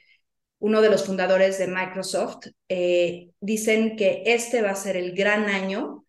uno 0.59 0.81
de 0.81 0.89
los 0.89 1.05
fundadores 1.05 1.57
de 1.57 1.67
Microsoft, 1.67 2.47
eh, 2.69 3.29
dicen 3.39 3.95
que 3.95 4.23
este 4.25 4.61
va 4.61 4.71
a 4.71 4.75
ser 4.75 4.97
el 4.97 5.13
gran 5.13 5.45
año 5.45 6.05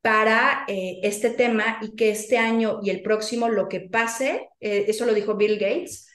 para 0.00 0.64
eh, 0.68 1.00
este 1.02 1.30
tema 1.30 1.78
y 1.80 1.94
que 1.94 2.10
este 2.10 2.36
año 2.36 2.80
y 2.82 2.90
el 2.90 3.02
próximo 3.02 3.48
lo 3.48 3.68
que 3.68 3.80
pase, 3.80 4.48
eh, 4.60 4.84
eso 4.88 5.06
lo 5.06 5.14
dijo 5.14 5.36
Bill 5.36 5.58
Gates, 5.58 6.08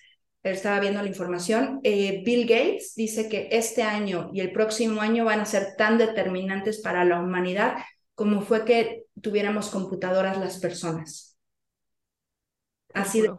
estaba 0.43 0.79
viendo 0.79 1.01
la 1.01 1.07
información, 1.07 1.81
Bill 1.83 2.47
Gates 2.47 2.93
dice 2.95 3.27
que 3.27 3.49
este 3.51 3.83
año 3.83 4.29
y 4.33 4.39
el 4.39 4.53
próximo 4.53 5.01
año 5.01 5.25
van 5.25 5.41
a 5.41 5.45
ser 5.45 5.75
tan 5.77 5.97
determinantes 5.97 6.79
para 6.79 7.03
la 7.03 7.19
humanidad 7.19 7.75
como 8.15 8.41
fue 8.41 8.63
que 8.63 9.03
tuviéramos 9.21 9.69
computadoras 9.69 10.37
las 10.37 10.59
personas. 10.59 11.37
Así 12.93 13.21
de 13.21 13.31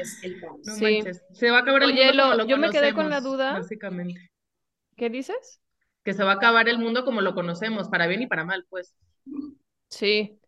es 0.00 0.22
el 0.22 0.40
sí. 0.62 1.02
Se 1.32 1.50
va 1.50 1.58
a 1.58 1.60
acabar 1.60 1.82
el 1.82 1.94
mundo 1.94 2.34
lo 2.34 2.46
yo 2.46 2.58
me 2.58 2.70
quedé 2.70 2.94
con 2.94 3.10
la 3.10 3.20
duda. 3.20 3.54
Básicamente. 3.54 4.30
¿Qué 4.96 5.10
dices? 5.10 5.60
Que 6.04 6.12
se 6.12 6.22
va 6.22 6.32
a 6.32 6.34
acabar 6.34 6.68
el 6.68 6.78
mundo 6.78 7.04
como 7.04 7.20
lo 7.20 7.34
conocemos, 7.34 7.88
para 7.88 8.06
bien 8.06 8.22
y 8.22 8.26
para 8.26 8.44
mal, 8.44 8.66
pues. 8.68 8.94
Sí. 9.90 10.38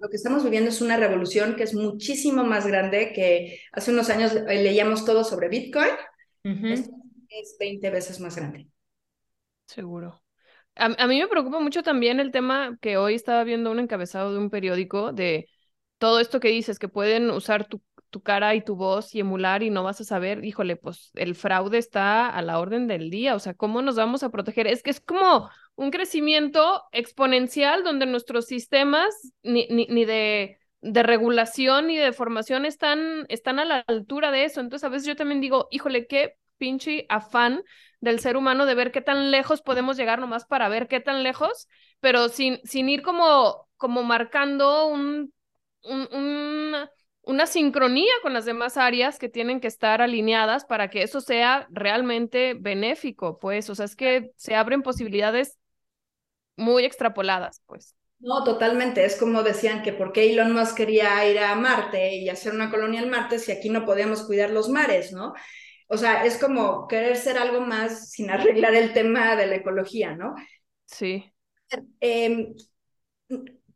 lo 0.00 0.08
que 0.08 0.16
estamos 0.16 0.44
viviendo 0.44 0.70
es 0.70 0.80
una 0.80 0.96
revolución 0.96 1.56
que 1.56 1.64
es 1.64 1.74
muchísimo 1.74 2.44
más 2.44 2.66
grande 2.66 3.12
que 3.12 3.60
hace 3.72 3.90
unos 3.90 4.08
años 4.08 4.34
eh, 4.34 4.62
leíamos 4.62 5.04
todo 5.04 5.24
sobre 5.24 5.48
Bitcoin. 5.48 5.90
es, 6.44 7.56
20 7.58 7.90
veces 7.90 8.20
más 8.20 8.36
grande. 8.36 8.68
Seguro. 9.66 10.22
A, 10.76 10.86
a, 10.86 11.06
mí 11.06 11.18
me 11.18 11.28
preocupa 11.28 11.58
mucho 11.58 11.82
también 11.82 12.20
el 12.20 12.30
tema 12.30 12.78
que 12.80 12.96
hoy 12.96 13.14
estaba 13.14 13.42
viendo 13.44 13.70
un 13.70 13.80
encabezado 13.80 14.32
de 14.32 14.38
un 14.38 14.50
periódico 14.50 15.12
de 15.12 15.48
todo 15.98 16.20
esto 16.20 16.40
que 16.40 16.48
dices, 16.48 16.78
que 16.78 16.88
pueden 16.88 17.30
usar 17.30 17.66
tu 17.66 17.80
tu 18.16 18.22
cara 18.22 18.54
y 18.54 18.62
tu 18.62 18.76
voz 18.76 19.14
y 19.14 19.20
emular 19.20 19.62
y 19.62 19.68
no 19.68 19.82
vas 19.82 20.00
a 20.00 20.04
saber, 20.04 20.42
híjole, 20.42 20.76
pues 20.76 21.10
el 21.14 21.34
fraude 21.34 21.76
está 21.76 22.30
a 22.30 22.40
la 22.40 22.58
orden 22.58 22.86
del 22.86 23.10
día, 23.10 23.34
o 23.34 23.38
sea, 23.38 23.52
¿cómo 23.52 23.82
nos 23.82 23.96
vamos 23.96 24.22
a 24.22 24.30
proteger? 24.30 24.66
Es 24.66 24.82
que 24.82 24.88
es 24.90 25.00
como 25.00 25.50
un 25.74 25.90
crecimiento 25.90 26.84
exponencial 26.92 27.84
donde 27.84 28.06
nuestros 28.06 28.46
sistemas 28.46 29.14
ni, 29.42 29.66
ni, 29.68 29.86
ni 29.88 30.06
de, 30.06 30.58
de 30.80 31.02
regulación 31.02 31.88
ni 31.88 31.96
de 31.98 32.12
formación 32.14 32.64
están, 32.64 33.26
están 33.28 33.58
a 33.58 33.66
la 33.66 33.84
altura 33.86 34.30
de 34.30 34.44
eso. 34.44 34.60
Entonces, 34.62 34.84
a 34.84 34.88
veces 34.88 35.06
yo 35.06 35.16
también 35.16 35.42
digo, 35.42 35.68
híjole, 35.70 36.06
qué 36.06 36.36
pinche 36.56 37.04
afán 37.10 37.62
del 38.00 38.20
ser 38.20 38.38
humano 38.38 38.64
de 38.64 38.74
ver 38.74 38.92
qué 38.92 39.02
tan 39.02 39.30
lejos 39.30 39.60
podemos 39.60 39.98
llegar 39.98 40.20
nomás 40.20 40.46
para 40.46 40.70
ver 40.70 40.88
qué 40.88 41.00
tan 41.00 41.22
lejos, 41.22 41.68
pero 42.00 42.30
sin, 42.30 42.60
sin 42.64 42.88
ir 42.88 43.02
como, 43.02 43.68
como 43.76 44.02
marcando 44.04 44.86
un, 44.86 45.34
un, 45.82 46.08
un 46.12 46.74
una 47.26 47.46
sincronía 47.46 48.12
con 48.22 48.32
las 48.32 48.44
demás 48.44 48.76
áreas 48.76 49.18
que 49.18 49.28
tienen 49.28 49.60
que 49.60 49.66
estar 49.66 50.00
alineadas 50.00 50.64
para 50.64 50.88
que 50.88 51.02
eso 51.02 51.20
sea 51.20 51.66
realmente 51.70 52.54
benéfico, 52.54 53.38
pues, 53.40 53.68
o 53.68 53.74
sea, 53.74 53.84
es 53.84 53.96
que 53.96 54.30
se 54.36 54.54
abren 54.54 54.82
posibilidades 54.82 55.58
muy 56.56 56.84
extrapoladas, 56.84 57.62
pues. 57.66 57.96
No, 58.20 58.44
totalmente. 58.44 59.04
Es 59.04 59.16
como 59.16 59.42
decían 59.42 59.82
que 59.82 59.92
por 59.92 60.12
qué 60.12 60.30
Elon 60.30 60.52
Musk 60.52 60.76
quería 60.76 61.28
ir 61.28 61.40
a 61.40 61.54
Marte 61.56 62.14
y 62.14 62.28
hacer 62.28 62.54
una 62.54 62.70
colonia 62.70 63.02
en 63.02 63.10
Marte 63.10 63.40
si 63.40 63.52
aquí 63.52 63.70
no 63.70 63.84
podemos 63.84 64.22
cuidar 64.22 64.50
los 64.50 64.68
mares, 64.68 65.12
¿no? 65.12 65.34
O 65.88 65.96
sea, 65.96 66.24
es 66.24 66.38
como 66.38 66.86
querer 66.86 67.16
ser 67.16 67.38
algo 67.38 67.60
más 67.60 68.10
sin 68.10 68.30
arreglar 68.30 68.74
el 68.74 68.92
tema 68.92 69.34
de 69.34 69.46
la 69.46 69.56
ecología, 69.56 70.14
¿no? 70.14 70.34
Sí. 70.86 71.30
Em, 72.00 72.54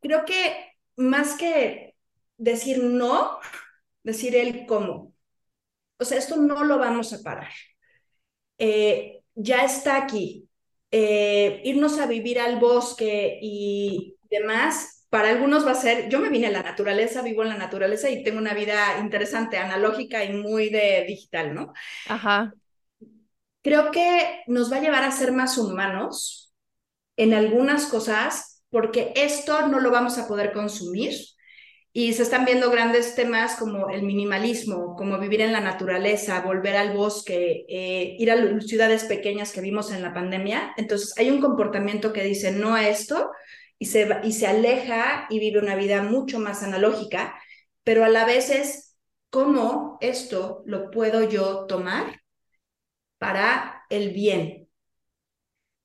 creo 0.00 0.24
que 0.24 0.56
más 0.96 1.36
que 1.36 1.89
decir 2.40 2.82
no, 2.82 3.38
decir 4.02 4.34
el 4.34 4.66
cómo. 4.66 5.14
O 5.98 6.04
sea, 6.04 6.18
esto 6.18 6.36
no 6.36 6.64
lo 6.64 6.78
vamos 6.78 7.12
a 7.12 7.22
parar. 7.22 7.52
Eh, 8.58 9.22
ya 9.34 9.64
está 9.64 9.96
aquí. 9.96 10.48
Eh, 10.90 11.60
irnos 11.64 11.98
a 11.98 12.06
vivir 12.06 12.40
al 12.40 12.58
bosque 12.58 13.38
y 13.40 14.16
demás, 14.28 15.06
para 15.10 15.28
algunos 15.28 15.66
va 15.66 15.72
a 15.72 15.74
ser, 15.74 16.08
yo 16.08 16.18
me 16.18 16.30
vine 16.30 16.46
a 16.46 16.50
la 16.50 16.62
naturaleza, 16.62 17.22
vivo 17.22 17.42
en 17.42 17.50
la 17.50 17.58
naturaleza 17.58 18.10
y 18.10 18.24
tengo 18.24 18.38
una 18.38 18.54
vida 18.54 18.98
interesante, 19.00 19.58
analógica 19.58 20.24
y 20.24 20.32
muy 20.32 20.70
de 20.70 21.04
digital, 21.06 21.54
¿no? 21.54 21.72
Ajá. 22.08 22.54
Creo 23.62 23.90
que 23.90 24.42
nos 24.46 24.72
va 24.72 24.78
a 24.78 24.80
llevar 24.80 25.04
a 25.04 25.12
ser 25.12 25.32
más 25.32 25.58
humanos 25.58 26.54
en 27.16 27.34
algunas 27.34 27.86
cosas, 27.86 28.62
porque 28.70 29.12
esto 29.14 29.68
no 29.68 29.78
lo 29.80 29.90
vamos 29.90 30.16
a 30.16 30.26
poder 30.26 30.52
consumir 30.52 31.12
y 31.92 32.12
se 32.12 32.22
están 32.22 32.44
viendo 32.44 32.70
grandes 32.70 33.16
temas 33.16 33.56
como 33.56 33.90
el 33.90 34.02
minimalismo, 34.02 34.94
como 34.96 35.18
vivir 35.18 35.40
en 35.40 35.52
la 35.52 35.60
naturaleza, 35.60 36.40
volver 36.42 36.76
al 36.76 36.96
bosque, 36.96 37.64
eh, 37.68 38.16
ir 38.18 38.30
a 38.30 38.60
ciudades 38.60 39.04
pequeñas 39.04 39.52
que 39.52 39.60
vimos 39.60 39.90
en 39.92 40.02
la 40.02 40.14
pandemia. 40.14 40.72
Entonces 40.76 41.12
hay 41.18 41.30
un 41.30 41.40
comportamiento 41.40 42.12
que 42.12 42.22
dice 42.22 42.52
no 42.52 42.74
a 42.74 42.88
esto 42.88 43.30
y 43.78 43.86
se, 43.86 44.08
y 44.22 44.32
se 44.32 44.46
aleja 44.46 45.26
y 45.30 45.40
vive 45.40 45.58
una 45.58 45.74
vida 45.74 46.02
mucho 46.02 46.38
más 46.38 46.62
analógica, 46.62 47.34
pero 47.82 48.04
a 48.04 48.08
la 48.08 48.24
vez 48.24 48.50
es 48.50 48.96
cómo 49.30 49.98
esto 50.00 50.62
lo 50.66 50.90
puedo 50.90 51.28
yo 51.28 51.66
tomar 51.66 52.20
para 53.18 53.84
el 53.90 54.12
bien. 54.12 54.68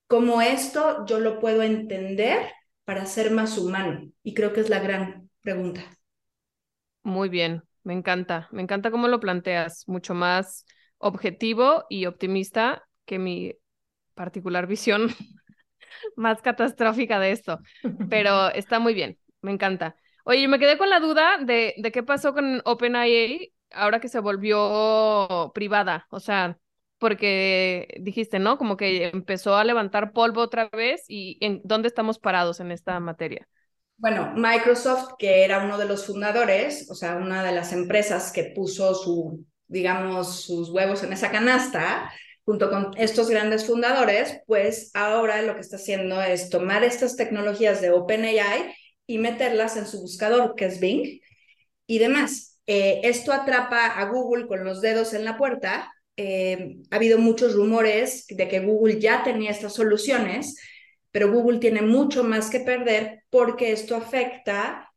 Cómo 0.08 0.42
esto 0.42 1.06
yo 1.08 1.20
lo 1.20 1.40
puedo 1.40 1.64
entender 1.64 2.52
para 2.84 3.08
ser 3.08 3.32
más 3.32 3.58
humano. 3.58 4.12
Y 4.24 4.36
creo 4.36 4.54
que 4.54 4.62
es 4.62 4.70
la 4.70 4.80
gran 4.80 5.25
pregunta. 5.46 5.82
Muy 7.04 7.30
bien, 7.30 7.64
me 7.84 7.94
encanta, 7.94 8.48
me 8.52 8.62
encanta 8.64 8.90
cómo 8.92 9.08
lo 9.08 9.20
planteas, 9.20 9.88
mucho 9.88 10.14
más 10.16 10.66
objetivo 10.98 11.86
y 11.90 12.06
optimista 12.08 12.84
que 13.06 13.20
mi 13.20 13.54
particular 14.16 14.68
visión 14.68 15.10
más 16.16 16.42
catastrófica 16.42 17.20
de 17.20 17.32
esto, 17.32 17.60
pero 18.08 18.50
está 18.54 18.80
muy 18.80 18.94
bien, 18.94 19.20
me 19.42 19.52
encanta. 19.52 19.96
Oye, 20.26 20.48
me 20.48 20.60
quedé 20.60 20.78
con 20.78 20.90
la 20.90 21.00
duda 21.00 21.38
de, 21.40 21.76
de 21.78 21.92
qué 21.92 22.04
pasó 22.04 22.34
con 22.34 22.62
OpenAI 22.66 23.54
ahora 23.72 24.00
que 24.00 24.10
se 24.10 24.20
volvió 24.20 25.52
privada, 25.54 26.08
o 26.10 26.20
sea, 26.20 26.58
porque 26.98 27.88
dijiste, 28.02 28.40
¿no? 28.40 28.58
Como 28.58 28.78
que 28.78 29.08
empezó 29.08 29.56
a 29.56 29.64
levantar 29.66 30.14
polvo 30.14 30.42
otra 30.42 30.70
vez 30.70 31.06
y 31.10 31.38
en 31.42 31.62
dónde 31.64 31.88
estamos 31.90 32.20
parados 32.20 32.60
en 32.60 32.72
esta 32.72 33.00
materia. 33.00 33.48
Bueno, 33.98 34.34
Microsoft, 34.36 35.14
que 35.18 35.44
era 35.46 35.64
uno 35.64 35.78
de 35.78 35.86
los 35.86 36.06
fundadores, 36.06 36.90
o 36.92 36.96
sea, 36.96 37.16
una 37.16 37.44
de 37.44 37.54
las 37.54 37.72
empresas 37.72 38.32
que 38.32 38.44
puso 38.44 38.94
su, 38.94 39.46
digamos, 39.68 40.42
sus 40.42 40.70
huevos 40.70 41.04
en 41.04 41.14
esa 41.14 41.32
canasta, 41.32 42.12
junto 42.44 42.70
con 42.70 42.92
estos 42.98 43.30
grandes 43.30 43.66
fundadores, 43.66 44.42
pues 44.48 44.92
ahora 44.94 45.42
lo 45.42 45.56
que 45.56 45.62
está 45.62 45.78
haciendo 45.78 46.22
es 46.22 46.50
tomar 46.50 46.84
estas 46.84 47.16
tecnologías 47.16 47.82
de 47.82 47.92
OpenAI 47.92 48.76
y 49.08 49.18
meterlas 49.18 49.78
en 49.78 49.88
su 49.88 50.02
buscador, 50.02 50.56
que 50.56 50.66
es 50.66 50.80
Bing, 50.80 51.22
y 51.88 52.00
demás. 52.00 52.60
Eh, 52.68 53.02
esto 53.04 53.32
atrapa 53.32 53.86
a 53.88 54.06
Google 54.10 54.48
con 54.48 54.64
los 54.64 54.82
dedos 54.82 55.14
en 55.14 55.24
la 55.26 55.38
puerta. 55.38 55.92
Eh, 56.18 56.78
ha 56.92 56.96
habido 56.98 57.18
muchos 57.18 57.54
rumores 57.56 58.26
de 58.28 58.48
que 58.48 58.60
Google 58.60 59.00
ya 59.00 59.24
tenía 59.24 59.52
estas 59.52 59.74
soluciones, 59.74 60.56
pero 61.12 61.32
Google 61.32 61.60
tiene 61.60 61.82
mucho 61.82 62.24
más 62.24 62.50
que 62.50 62.60
perder 62.60 63.24
porque 63.36 63.74
esto 63.74 63.98
afecta 63.98 64.94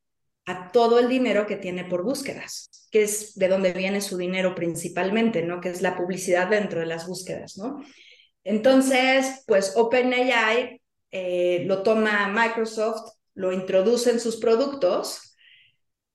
a 0.47 0.71
todo 0.71 1.01
el 1.01 1.09
dinero 1.09 1.45
que 1.45 1.57
tiene 1.57 1.85
por 1.85 2.05
búsquedas, 2.05 2.71
que 2.93 3.03
es 3.03 3.35
de 3.35 3.49
donde 3.49 3.73
viene 3.73 4.01
su 4.01 4.17
dinero 4.17 4.55
principalmente, 4.55 5.43
¿no? 5.43 5.61
Que 5.61 5.71
es 5.71 5.83
la 5.83 5.97
publicidad 5.97 6.47
dentro 6.47 6.79
de 6.79 6.87
las 6.87 7.09
búsquedas, 7.09 7.59
¿no? 7.59 7.85
Entonces, 8.45 9.43
pues 9.49 9.73
OpenAI 9.75 10.81
eh, 11.11 11.65
lo 11.67 11.83
toma 11.83 12.29
Microsoft, 12.29 13.11
lo 13.35 13.53
introduce 13.53 14.09
en 14.11 14.21
sus 14.21 14.37
productos 14.37 15.37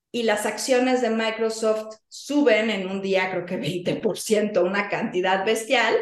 y 0.09 0.23
las 0.23 0.45
acciones 0.45 1.01
de 1.01 1.09
Microsoft 1.09 1.93
suben 2.07 2.69
en 2.69 2.89
un 2.89 3.01
día, 3.01 3.31
creo 3.31 3.45
que 3.45 3.59
20%, 3.59 4.63
una 4.63 4.87
cantidad 4.87 5.45
bestial. 5.45 5.93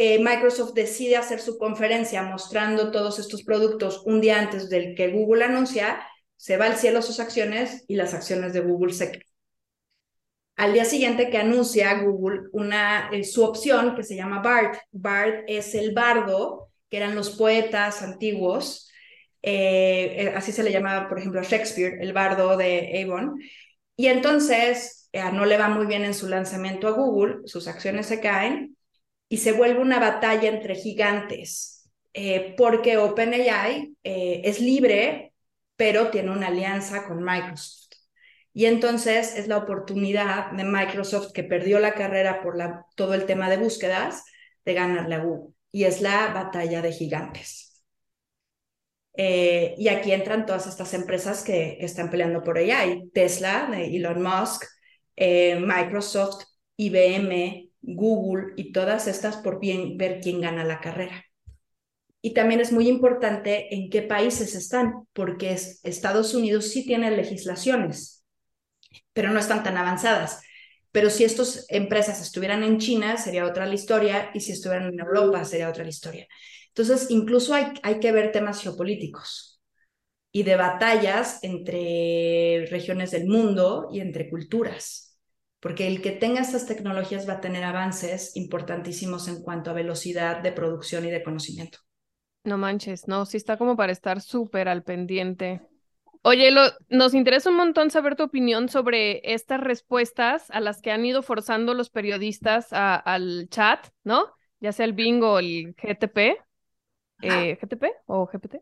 Eh, 0.00 0.20
Microsoft 0.20 0.74
decide 0.74 1.16
hacer 1.16 1.40
su 1.40 1.58
conferencia 1.58 2.22
mostrando 2.22 2.92
todos 2.92 3.18
estos 3.18 3.42
productos 3.42 4.02
un 4.06 4.20
día 4.20 4.38
antes 4.38 4.70
del 4.70 4.94
que 4.94 5.08
Google 5.08 5.44
anuncia, 5.44 6.00
se 6.36 6.56
va 6.56 6.66
al 6.66 6.76
cielo 6.76 7.02
sus 7.02 7.18
acciones 7.18 7.84
y 7.88 7.96
las 7.96 8.14
acciones 8.14 8.52
de 8.52 8.60
Google 8.60 8.94
se 8.94 9.10
caen. 9.10 9.24
Al 10.54 10.72
día 10.72 10.84
siguiente 10.84 11.30
que 11.30 11.38
anuncia 11.38 12.00
Google 12.02 12.42
una, 12.52 13.10
eh, 13.12 13.24
su 13.24 13.42
opción 13.42 13.96
que 13.96 14.04
se 14.04 14.14
llama 14.14 14.40
BART. 14.40 14.78
BART 14.92 15.44
es 15.48 15.74
el 15.74 15.92
bardo, 15.92 16.70
que 16.88 16.98
eran 16.98 17.16
los 17.16 17.30
poetas 17.30 18.00
antiguos 18.02 18.88
eh, 19.42 20.32
así 20.34 20.52
se 20.52 20.62
le 20.62 20.72
llamaba, 20.72 21.08
por 21.08 21.18
ejemplo, 21.18 21.40
a 21.40 21.44
Shakespeare, 21.44 21.98
el 22.00 22.12
bardo 22.12 22.56
de 22.56 23.02
Avon. 23.02 23.40
Y 23.96 24.06
entonces 24.06 25.08
no 25.32 25.44
le 25.44 25.58
va 25.58 25.68
muy 25.68 25.86
bien 25.86 26.04
en 26.04 26.14
su 26.14 26.28
lanzamiento 26.28 26.86
a 26.86 26.92
Google, 26.92 27.38
sus 27.46 27.66
acciones 27.66 28.06
se 28.06 28.20
caen 28.20 28.76
y 29.28 29.38
se 29.38 29.52
vuelve 29.52 29.80
una 29.80 29.98
batalla 29.98 30.48
entre 30.48 30.74
gigantes, 30.74 31.88
porque 32.56 32.96
OpenAI 32.96 33.94
es 34.02 34.60
libre, 34.60 35.32
pero 35.76 36.10
tiene 36.10 36.30
una 36.32 36.48
alianza 36.48 37.06
con 37.06 37.22
Microsoft. 37.22 37.88
Y 38.58 38.66
entonces 38.66 39.36
es 39.36 39.46
la 39.46 39.58
oportunidad 39.58 40.50
de 40.50 40.64
Microsoft, 40.64 41.32
que 41.32 41.44
perdió 41.44 41.78
la 41.78 41.94
carrera 41.94 42.42
por 42.42 42.56
todo 42.96 43.14
el 43.14 43.24
tema 43.24 43.48
de 43.48 43.56
búsquedas, 43.56 44.24
de 44.64 44.74
ganarle 44.74 45.14
a 45.14 45.20
Google. 45.20 45.54
Y 45.70 45.84
es 45.84 46.00
la 46.00 46.32
batalla 46.32 46.82
de 46.82 46.92
gigantes. 46.92 47.84
Eh, 49.16 49.74
y 49.78 49.88
aquí 49.88 50.12
entran 50.12 50.46
todas 50.46 50.66
estas 50.66 50.94
empresas 50.94 51.42
que, 51.44 51.78
están 51.80 52.10
peleando 52.10 52.42
por. 52.42 52.58
Hay 52.58 53.08
Tesla, 53.10 53.68
de 53.70 53.96
Elon 53.96 54.22
Musk, 54.22 54.64
eh, 55.16 55.58
Microsoft, 55.60 56.44
IBM, 56.76 57.67
Google 57.94 58.52
y 58.56 58.72
todas 58.72 59.06
estas 59.06 59.36
por 59.38 59.60
bien, 59.60 59.96
ver 59.96 60.20
quién 60.20 60.40
gana 60.40 60.64
la 60.64 60.80
carrera. 60.80 61.24
Y 62.20 62.34
también 62.34 62.60
es 62.60 62.72
muy 62.72 62.88
importante 62.88 63.74
en 63.74 63.90
qué 63.90 64.02
países 64.02 64.54
están, 64.54 65.06
porque 65.12 65.56
Estados 65.82 66.34
Unidos 66.34 66.68
sí 66.68 66.84
tiene 66.84 67.10
legislaciones, 67.10 68.24
pero 69.12 69.30
no 69.30 69.38
están 69.38 69.62
tan 69.62 69.76
avanzadas. 69.76 70.42
Pero 70.90 71.10
si 71.10 71.24
estas 71.24 71.66
empresas 71.68 72.20
estuvieran 72.20 72.62
en 72.64 72.78
China, 72.78 73.16
sería 73.16 73.46
otra 73.46 73.66
la 73.66 73.74
historia, 73.74 74.30
y 74.34 74.40
si 74.40 74.52
estuvieran 74.52 74.92
en 74.92 75.00
Europa, 75.00 75.44
sería 75.44 75.68
otra 75.68 75.84
la 75.84 75.90
historia. 75.90 76.26
Entonces, 76.68 77.10
incluso 77.10 77.54
hay, 77.54 77.72
hay 77.82 78.00
que 78.00 78.12
ver 78.12 78.32
temas 78.32 78.62
geopolíticos 78.62 79.60
y 80.32 80.42
de 80.42 80.56
batallas 80.56 81.38
entre 81.42 82.66
regiones 82.70 83.12
del 83.12 83.26
mundo 83.26 83.88
y 83.92 84.00
entre 84.00 84.28
culturas, 84.28 85.07
porque 85.60 85.88
el 85.88 86.00
que 86.00 86.12
tenga 86.12 86.40
estas 86.40 86.66
tecnologías 86.66 87.28
va 87.28 87.34
a 87.34 87.40
tener 87.40 87.64
avances 87.64 88.36
importantísimos 88.36 89.28
en 89.28 89.42
cuanto 89.42 89.70
a 89.70 89.74
velocidad 89.74 90.40
de 90.42 90.52
producción 90.52 91.04
y 91.04 91.10
de 91.10 91.22
conocimiento. 91.22 91.78
No 92.44 92.58
manches, 92.58 93.08
no, 93.08 93.26
sí 93.26 93.36
está 93.36 93.56
como 93.56 93.76
para 93.76 93.92
estar 93.92 94.20
súper 94.20 94.68
al 94.68 94.82
pendiente. 94.82 95.60
Oye, 96.22 96.50
lo, 96.50 96.62
nos 96.88 97.14
interesa 97.14 97.50
un 97.50 97.56
montón 97.56 97.90
saber 97.90 98.16
tu 98.16 98.24
opinión 98.24 98.68
sobre 98.68 99.20
estas 99.32 99.60
respuestas 99.60 100.50
a 100.50 100.60
las 100.60 100.80
que 100.80 100.90
han 100.90 101.04
ido 101.04 101.22
forzando 101.22 101.74
los 101.74 101.90
periodistas 101.90 102.68
al 102.70 103.48
chat, 103.50 103.88
¿no? 104.04 104.26
Ya 104.60 104.72
sea 104.72 104.86
el 104.86 104.92
Bing 104.92 105.22
o 105.22 105.38
el 105.38 105.74
GTP. 105.74 106.38
Eh, 107.22 107.58
¿GTP 107.60 107.84
o 108.06 108.26
GPT? 108.26 108.56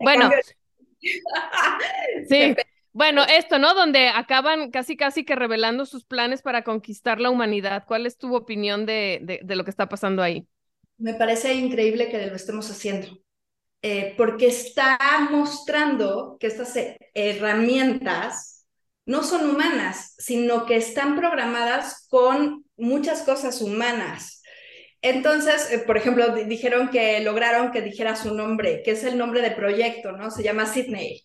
bueno, 0.00 0.30
sí. 2.28 2.54
Bueno, 2.92 3.24
esto, 3.24 3.58
¿no? 3.58 3.74
Donde 3.74 4.08
acaban 4.08 4.70
casi, 4.70 4.96
casi 4.96 5.24
que 5.24 5.36
revelando 5.36 5.86
sus 5.86 6.04
planes 6.04 6.42
para 6.42 6.64
conquistar 6.64 7.20
la 7.20 7.30
humanidad. 7.30 7.84
¿Cuál 7.86 8.06
es 8.06 8.16
tu 8.16 8.34
opinión 8.34 8.86
de, 8.86 9.40
de, 9.42 9.56
lo 9.56 9.64
que 9.64 9.70
está 9.70 9.88
pasando 9.88 10.22
ahí? 10.22 10.46
Me 10.96 11.14
parece 11.14 11.54
increíble 11.54 12.08
que 12.08 12.26
lo 12.26 12.34
estemos 12.34 12.70
haciendo, 12.70 13.20
eh, 13.82 14.14
porque 14.16 14.48
está 14.48 14.98
mostrando 15.30 16.36
que 16.40 16.48
estas 16.48 16.74
herramientas 17.14 18.66
no 19.06 19.22
son 19.22 19.48
humanas, 19.48 20.14
sino 20.18 20.66
que 20.66 20.76
están 20.76 21.16
programadas 21.16 22.06
con 22.10 22.64
muchas 22.76 23.22
cosas 23.22 23.62
humanas. 23.62 24.42
Entonces, 25.00 25.70
eh, 25.70 25.78
por 25.78 25.96
ejemplo, 25.96 26.34
dijeron 26.34 26.90
que 26.90 27.20
lograron 27.20 27.70
que 27.70 27.82
dijera 27.82 28.16
su 28.16 28.34
nombre, 28.34 28.82
que 28.84 28.92
es 28.92 29.04
el 29.04 29.16
nombre 29.16 29.40
de 29.40 29.52
proyecto, 29.52 30.12
¿no? 30.12 30.30
Se 30.30 30.42
llama 30.42 30.66
Sydney. 30.66 31.24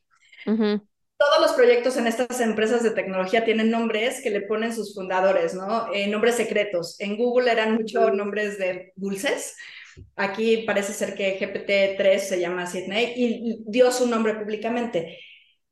Todos 1.17 1.41
los 1.41 1.54
proyectos 1.54 1.95
en 1.97 2.08
estas 2.08 2.41
empresas 2.41 2.84
de 2.84 2.91
tecnología 2.91 3.45
tienen 3.45 3.71
nombres 3.71 4.21
que 4.21 4.30
le 4.30 4.41
ponen 4.41 4.73
sus 4.73 4.93
fundadores, 4.93 5.54
¿no? 5.54 5.93
Eh, 5.93 6.08
nombres 6.08 6.36
secretos. 6.36 6.99
En 6.99 7.17
Google 7.17 7.52
eran 7.52 7.76
muchos 7.76 8.13
nombres 8.13 8.58
de 8.58 8.91
dulces. 8.95 9.56
Aquí 10.15 10.63
parece 10.65 10.91
ser 10.93 11.15
que 11.15 11.39
GPT-3 11.39 12.19
se 12.19 12.39
llama 12.39 12.65
Sydney 12.65 13.13
y 13.15 13.63
dio 13.65 13.91
su 13.91 14.08
nombre 14.08 14.36
públicamente. 14.36 15.19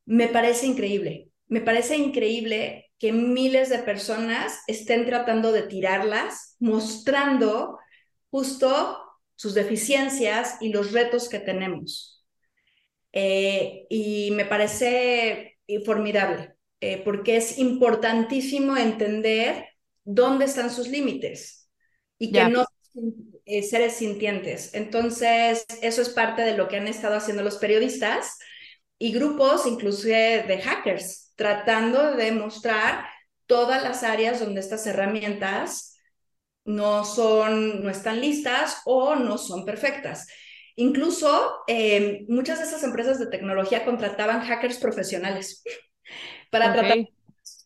Me 0.06 0.28
parece 0.28 0.68
increíble. 0.68 1.30
Me 1.48 1.62
parece 1.62 1.98
increíble 1.98 2.92
que 2.98 3.12
miles 3.12 3.70
de 3.70 3.80
personas 3.80 4.60
estén 4.68 5.06
tratando 5.06 5.52
de 5.52 5.64
tirarlas, 5.64 6.56
mostrando 6.60 7.80
justo 8.30 8.98
sus 9.36 9.54
deficiencias 9.56 10.58
y 10.62 10.70
los 10.72 10.92
retos 10.92 11.28
que 11.28 11.40
tenemos. 11.40 12.21
Eh, 13.14 13.86
y 13.90 14.32
me 14.32 14.46
parece 14.46 15.60
formidable, 15.86 16.54
eh, 16.80 17.02
porque 17.04 17.38
es 17.38 17.58
importantísimo 17.58 18.78
entender 18.78 19.68
dónde 20.04 20.46
están 20.46 20.70
sus 20.72 20.88
límites 20.88 21.70
y 22.18 22.32
que 22.32 22.46
no 22.46 22.66
son 22.94 23.14
eh, 23.46 23.64
seres 23.64 23.94
sintientes. 23.96 24.74
Entonces, 24.74 25.66
eso 25.82 26.02
es 26.02 26.10
parte 26.10 26.42
de 26.44 26.56
lo 26.58 26.68
que 26.68 26.78
han 26.78 26.88
estado 26.88 27.16
haciendo 27.16 27.44
los 27.44 27.58
periodistas 27.58 28.38
y 28.98 29.12
grupos, 29.12 29.66
inclusive 29.66 30.44
de 30.44 30.62
hackers, 30.62 31.34
tratando 31.36 32.16
de 32.16 32.32
mostrar 32.32 33.06
todas 33.46 33.84
las 33.84 34.04
áreas 34.04 34.40
donde 34.40 34.60
estas 34.62 34.86
herramientas 34.88 35.98
no 36.64 37.04
son, 37.04 37.84
no 37.84 37.90
están 37.90 38.22
listas 38.22 38.82
o 38.86 39.16
no 39.16 39.38
son 39.38 39.66
perfectas. 39.66 40.28
Incluso 40.76 41.64
eh, 41.68 42.26
muchas 42.28 42.60
de 42.60 42.66
esas 42.66 42.84
empresas 42.84 43.20
de 43.20 43.28
tecnología 43.28 43.86
contrataban 43.86 44.42
hackers 44.42 44.78
profesionales 44.78 45.64
para 46.52 46.74
tratar 46.74 46.98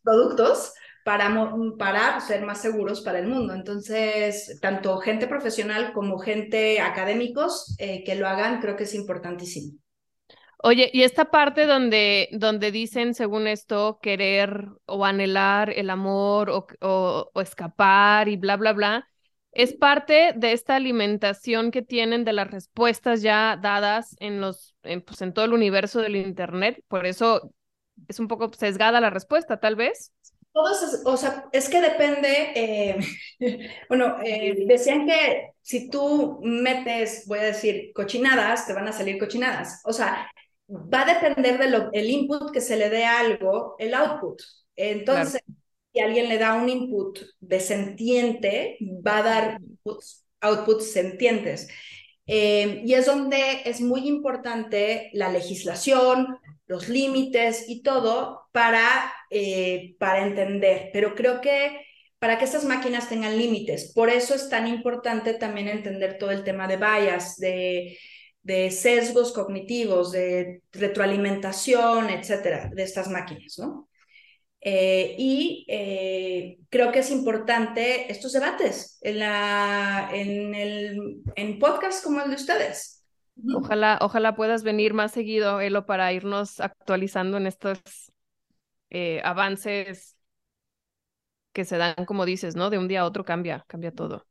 productos 0.03 0.73
para, 1.05 1.31
para 1.77 2.19
ser 2.19 2.43
más 2.43 2.61
seguros 2.61 3.01
para 3.01 3.19
el 3.19 3.27
mundo. 3.27 3.53
Entonces, 3.53 4.57
tanto 4.59 4.97
gente 4.97 5.27
profesional 5.27 5.93
como 5.93 6.17
gente 6.17 6.81
académicos 6.81 7.75
eh, 7.77 8.03
que 8.03 8.15
lo 8.15 8.27
hagan, 8.27 8.59
creo 8.59 8.75
que 8.75 8.85
es 8.85 8.95
importantísimo. 8.95 9.77
Oye, 10.63 10.89
y 10.91 11.03
esta 11.03 11.25
parte 11.25 11.67
donde, 11.67 12.29
donde 12.31 12.71
dicen, 12.71 13.13
según 13.13 13.45
esto, 13.45 13.99
querer 14.01 14.67
o 14.87 15.05
anhelar 15.05 15.69
el 15.69 15.91
amor 15.91 16.49
o, 16.49 16.65
o, 16.81 17.39
escapar 17.39 18.27
y 18.27 18.37
bla, 18.37 18.57
bla, 18.57 18.73
bla, 18.73 19.07
es 19.55 19.73
parte 19.73 20.33
de 20.35 20.51
esta 20.51 20.75
alimentación 20.75 21.71
que 21.71 21.81
tienen 21.81 22.25
de 22.25 22.33
las 22.33 22.51
respuestas 22.51 23.21
ya 23.21 23.57
dadas 23.59 24.15
en 24.19 24.41
los, 24.41 24.75
en, 24.83 25.01
pues, 25.01 25.21
en 25.21 25.33
todo 25.33 25.45
el 25.45 25.53
universo 25.53 26.01
del 26.01 26.17
Internet. 26.17 26.83
Por 26.89 27.05
eso 27.05 27.53
es 28.09 28.19
un 28.19 28.27
poco 28.27 28.51
sesgada 28.53 28.99
la 28.99 29.09
respuesta, 29.09 29.57
tal 29.57 29.77
vez. 29.77 30.11
Todos, 30.51 31.01
o 31.05 31.15
sea, 31.15 31.45
es 31.53 31.69
que 31.69 31.81
depende, 31.81 32.51
eh, 32.53 32.99
bueno, 33.89 34.17
eh, 34.23 34.65
decían 34.67 35.07
que 35.07 35.51
si 35.61 35.89
tú 35.89 36.39
metes, 36.43 37.23
voy 37.25 37.39
a 37.39 37.43
decir, 37.43 37.91
cochinadas, 37.93 38.67
te 38.67 38.73
van 38.73 38.89
a 38.89 38.93
salir 38.93 39.17
cochinadas. 39.17 39.81
O 39.85 39.93
sea, 39.93 40.29
va 40.69 41.03
a 41.03 41.13
depender 41.13 41.57
del 41.57 42.09
input 42.09 42.51
que 42.51 42.59
se 42.59 42.75
le 42.75 42.89
dé 42.89 43.05
a 43.05 43.19
algo, 43.21 43.75
el 43.79 43.93
output. 43.93 44.41
Entonces, 44.75 45.41
si 45.95 46.01
alguien 46.01 46.27
le 46.27 46.37
da 46.37 46.55
un 46.55 46.67
input 46.67 47.19
de 47.39 47.59
sentiente, 47.61 48.77
va 48.81 49.19
a 49.19 49.23
dar 49.23 49.59
outputs, 50.41 50.91
sentientes. 50.91 51.69
Eh, 52.27 52.81
y 52.85 52.93
es 52.95 53.05
donde 53.05 53.61
es 53.65 53.79
muy 53.79 54.07
importante 54.07 55.09
la 55.13 55.29
legislación, 55.29 56.37
los 56.67 56.89
límites 56.89 57.69
y 57.69 57.81
todo 57.81 58.47
para, 58.51 59.13
eh, 59.29 59.95
para 59.99 60.25
entender. 60.27 60.89
Pero 60.91 61.15
creo 61.15 61.39
que 61.39 61.81
para 62.19 62.37
que 62.37 62.45
estas 62.45 62.65
máquinas 62.65 63.07
tengan 63.07 63.37
límites, 63.37 63.93
por 63.93 64.09
eso 64.09 64.35
es 64.35 64.49
tan 64.49 64.67
importante 64.67 65.33
también 65.33 65.69
entender 65.69 66.17
todo 66.17 66.31
el 66.31 66.43
tema 66.43 66.67
de 66.67 66.77
bias, 66.77 67.37
de, 67.37 67.97
de 68.43 68.69
sesgos 68.71 69.31
cognitivos, 69.31 70.11
de 70.11 70.61
retroalimentación, 70.73 72.09
etcétera, 72.09 72.69
de 72.73 72.83
estas 72.83 73.09
máquinas, 73.09 73.55
¿no? 73.59 73.87
Eh, 74.67 75.15
y 75.19 75.63
eh, 75.69 76.57
creo 76.71 76.91
que 76.91 76.97
es 76.99 77.11
importante 77.11 78.11
estos 78.11 78.33
debates 78.33 78.97
en, 79.01 79.19
la, 79.19 80.09
en, 80.11 80.55
el, 80.55 81.21
en 81.35 81.59
podcast 81.59 82.03
como 82.03 82.21
el 82.21 82.31
de 82.31 82.35
ustedes. 82.35 83.05
Ojalá, 83.53 83.99
ojalá 84.01 84.35
puedas 84.35 84.63
venir 84.63 84.95
más 84.95 85.11
seguido, 85.11 85.61
Elo, 85.61 85.85
para 85.85 86.11
irnos 86.13 86.59
actualizando 86.59 87.37
en 87.37 87.45
estos 87.45 87.79
eh, 88.89 89.21
avances 89.23 90.17
que 91.53 91.63
se 91.63 91.77
dan, 91.77 92.05
como 92.05 92.25
dices, 92.25 92.55
¿no? 92.55 92.71
De 92.71 92.79
un 92.79 92.87
día 92.87 93.01
a 93.01 93.05
otro 93.05 93.23
cambia, 93.23 93.63
cambia 93.67 93.91
todo. 93.91 94.25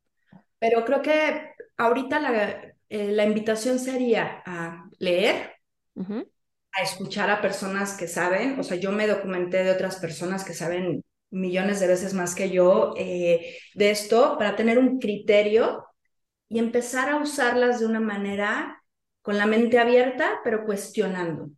Pero 0.58 0.84
creo 0.84 1.00
que 1.00 1.52
ahorita 1.76 2.18
la, 2.18 2.74
eh, 2.88 3.12
la 3.12 3.24
invitación 3.24 3.78
sería 3.78 4.42
a 4.44 4.88
leer, 4.98 5.52
a 6.78 6.82
escuchar 6.82 7.30
a 7.30 7.40
personas 7.40 7.96
que 7.96 8.08
saben, 8.08 8.58
o 8.58 8.62
sea, 8.62 8.76
yo 8.76 8.92
me 8.92 9.06
documenté 9.06 9.64
de 9.64 9.72
otras 9.72 9.96
personas 9.96 10.44
que 10.44 10.54
saben 10.54 11.04
millones 11.30 11.80
de 11.80 11.87
veces 11.88 12.14
más 12.14 12.34
que 12.34 12.50
yo 12.50 12.94
eh, 12.96 13.58
de 13.74 13.90
esto 13.90 14.37
para 14.38 14.56
tener 14.56 14.78
un 14.78 14.98
criterio 14.98 15.84
y 16.48 16.58
empezar 16.58 17.10
a 17.10 17.16
usarlas 17.16 17.80
de 17.80 17.87
una 17.87 18.00
manera 18.00 18.82
con 19.22 19.38
la 19.38 19.46
mente 19.46 19.78
abierta, 19.78 20.40
pero 20.44 20.64
cuestionando. 20.64 21.50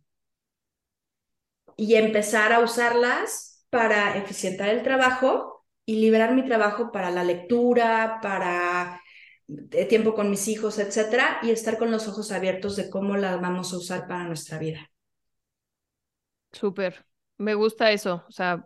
Y 1.75 1.95
empezar 1.95 2.51
a 2.53 2.59
usarlas 2.59 3.65
para 3.69 4.17
eficientar 4.17 4.69
el 4.69 4.83
trabajo 4.83 5.65
y 5.85 5.97
liberar 6.01 6.33
mi 6.33 6.43
trabajo 6.45 6.91
para 6.91 7.11
la 7.11 7.23
lectura, 7.23 8.19
para 8.21 9.01
eh, 9.71 9.85
tiempo 9.85 10.13
con 10.15 10.29
mis 10.29 10.47
hijos, 10.47 10.79
etcétera, 10.79 11.39
y 11.43 11.51
estar 11.51 11.77
con 11.77 11.91
los 11.91 12.07
ojos 12.07 12.31
abiertos 12.31 12.75
de 12.75 12.89
cómo 12.89 13.17
las 13.17 13.39
vamos 13.41 13.73
a 13.73 13.77
usar 13.77 14.07
para 14.07 14.23
nuestra 14.25 14.57
vida. 14.59 14.89
Súper, 16.51 17.05
me 17.37 17.53
gusta 17.53 17.91
eso, 17.91 18.25
o 18.27 18.31
sea, 18.31 18.65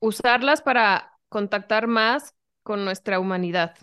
usarlas 0.00 0.62
para 0.62 1.12
contactar 1.28 1.86
más 1.86 2.34
con 2.62 2.84
nuestra 2.84 3.20
humanidad, 3.20 3.76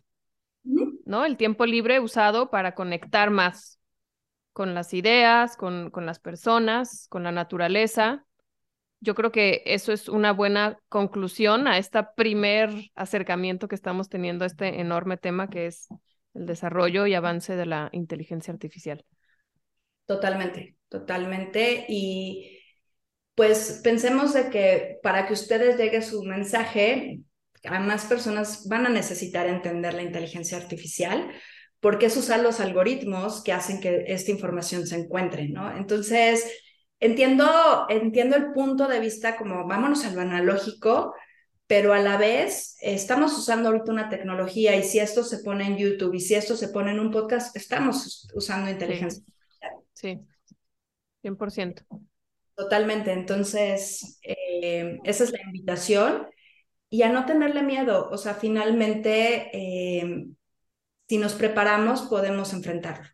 ¿no? 1.06 1.26
El 1.26 1.38
tiempo 1.38 1.66
libre 1.66 2.00
usado 2.00 2.50
para 2.50 2.74
conectar 2.76 3.30
más 3.30 3.80
con 4.54 4.74
las 4.74 4.94
ideas, 4.94 5.56
con, 5.56 5.92
con 5.92 6.06
las 6.06 6.20
personas, 6.20 7.08
con 7.10 7.24
la 7.24 7.32
naturaleza. 7.32 8.26
Yo 9.00 9.14
creo 9.14 9.32
que 9.32 9.62
eso 9.66 9.92
es 9.92 10.10
una 10.10 10.34
buena 10.34 10.80
conclusión 10.90 11.68
a 11.68 11.78
este 11.78 12.04
primer 12.16 12.72
acercamiento 12.96 13.68
que 13.68 13.76
estamos 13.76 14.10
teniendo 14.10 14.44
a 14.44 14.48
este 14.48 14.82
enorme 14.82 15.18
tema 15.18 15.50
que 15.50 15.68
es 15.68 15.88
el 16.34 16.48
desarrollo 16.48 17.06
y 17.06 17.14
avance 17.14 17.56
de 17.56 17.68
la 17.68 17.90
inteligencia 17.92 18.52
artificial. 18.52 19.06
Totalmente, 20.08 20.78
totalmente. 20.90 21.86
Y 21.88 22.57
pues 23.38 23.82
pensemos 23.84 24.34
de 24.34 24.50
que 24.50 24.98
para 25.04 25.28
que 25.28 25.34
ustedes 25.34 25.78
llegue 25.78 26.02
su 26.02 26.24
mensaje, 26.24 27.22
a 27.66 27.80
más 27.80 28.06
personas 28.06 28.68
van 28.68 28.88
a 28.88 28.90
necesitar 28.90 29.46
entender 29.46 29.94
la 29.94 30.02
inteligencia 30.02 30.58
artificial, 30.58 31.30
porque 31.80 32.08
es 32.08 32.18
usar 32.18 32.40
los 32.40 32.60
algoritmos 32.60 33.44
que 33.44 33.54
hacen 33.54 33.80
que 33.80 34.06
esta 34.08 34.32
información 34.32 34.88
se 34.88 34.96
encuentre, 34.96 35.50
¿no? 35.50 35.78
Entonces, 35.78 36.52
entiendo, 37.00 37.86
entiendo 37.90 38.38
el 38.38 38.54
punto 38.54 38.88
de 38.88 39.00
vista 39.00 39.38
como 39.38 39.68
vámonos 39.68 40.04
al 40.04 40.18
analógico, 40.18 41.14
pero 41.68 41.94
a 41.94 42.00
la 42.00 42.18
vez 42.18 42.76
estamos 42.82 43.38
usando 43.38 43.70
ahorita 43.70 43.92
una 43.92 44.10
tecnología 44.10 44.76
y 44.76 44.82
si 44.82 44.98
esto 44.98 45.24
se 45.24 45.44
pone 45.44 45.68
en 45.68 45.78
YouTube 45.78 46.16
y 46.16 46.22
si 46.22 46.34
esto 46.34 46.58
se 46.58 46.70
pone 46.70 46.90
en 46.90 47.00
un 47.00 47.12
podcast, 47.12 47.56
estamos 47.56 48.28
usando 48.34 48.68
inteligencia 48.68 49.24
Sí, 49.94 50.20
100%. 51.22 51.86
Totalmente. 52.58 53.14
Entonces, 53.14 54.20
eh, 54.24 55.02
esa 55.06 55.26
es 55.26 55.32
la 55.34 55.42
invitación 55.44 56.28
y 56.90 57.04
a 57.04 57.12
no 57.12 57.26
tenerle 57.26 57.64
miedo. 57.64 58.10
O 58.12 58.18
sea, 58.18 58.36
finalmente, 58.36 59.50
eh, 59.54 60.28
si 61.10 61.18
nos 61.20 61.36
preparamos, 61.36 62.04
podemos 62.04 62.54
enfrentarlo. 62.54 63.08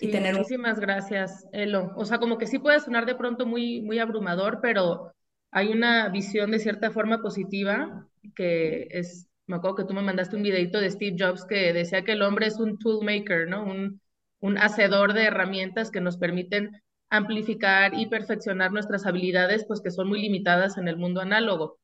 y 0.00 0.08
tener 0.08 0.34
muchísimas 0.34 0.80
gracias, 0.80 1.46
Elo. 1.52 1.92
O 1.96 2.04
sea, 2.06 2.18
como 2.18 2.38
que 2.38 2.46
sí 2.46 2.58
puede 2.58 2.80
sonar 2.80 3.06
de 3.06 3.14
pronto 3.16 3.46
muy, 3.46 3.82
muy 3.82 3.98
abrumador, 3.98 4.60
pero 4.62 5.12
hay 5.50 5.68
una 5.72 6.08
visión 6.08 6.50
de 6.50 6.58
cierta 6.58 6.90
forma 6.90 7.20
positiva 7.22 8.08
que 8.34 8.88
es, 8.90 9.28
me 9.46 9.56
acuerdo 9.56 9.76
que 9.76 9.84
tú 9.84 9.94
me 9.94 10.02
mandaste 10.02 10.36
un 10.36 10.42
videito 10.42 10.80
de 10.80 10.90
Steve 10.90 11.16
Jobs 11.18 11.44
que 11.44 11.72
decía 11.74 12.04
que 12.04 12.12
el 12.12 12.22
hombre 12.22 12.46
es 12.46 12.58
un 12.58 12.78
tool 12.78 13.04
maker, 13.04 13.48
¿no? 13.48 13.64
Un, 13.64 14.00
un 14.40 14.58
hacedor 14.58 15.12
de 15.12 15.24
herramientas 15.24 15.90
que 15.90 16.00
nos 16.00 16.16
permiten 16.18 16.82
amplificar 17.10 17.94
y 17.94 18.06
perfeccionar 18.06 18.72
nuestras 18.72 19.06
habilidades, 19.06 19.64
pues 19.66 19.80
que 19.80 19.90
son 19.90 20.08
muy 20.08 20.22
limitadas 20.22 20.78
en 20.78 20.88
el 20.88 20.96
mundo 20.96 21.20
análogo. 21.20 21.78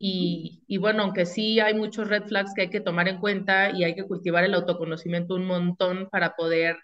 Y, 0.00 0.78
bueno, 0.78 1.02
aunque 1.02 1.26
sí 1.26 1.60
hay 1.60 1.74
muchos 1.74 2.08
red 2.08 2.24
flags 2.24 2.54
que 2.54 2.62
hay 2.62 2.70
que 2.70 2.80
tomar 2.80 3.08
en 3.08 3.18
cuenta 3.18 3.70
y 3.70 3.84
hay 3.84 3.94
que 3.96 4.04
cultivar 4.06 4.44
el 4.44 4.54
autoconocimiento 4.54 5.34
un 5.34 5.46
montón 5.46 6.08
para 6.10 6.36
poder, 6.36 6.76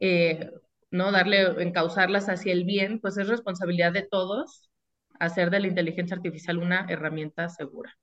eh, 0.00 0.50
¿no? 0.90 1.12
Darle, 1.12 1.62
encauzarlas 1.62 2.28
hacia 2.30 2.52
el 2.52 2.64
bien, 2.64 3.00
pues 3.00 3.18
es 3.18 3.28
responsabilidad 3.28 3.92
de 3.92 4.08
todos 4.10 4.70
hacer 5.18 5.50
de 5.50 5.60
la 5.60 5.66
inteligencia 5.66 6.16
artificial 6.16 6.58
una 6.58 6.86
herramienta 6.88 7.48
segura. 7.48 7.96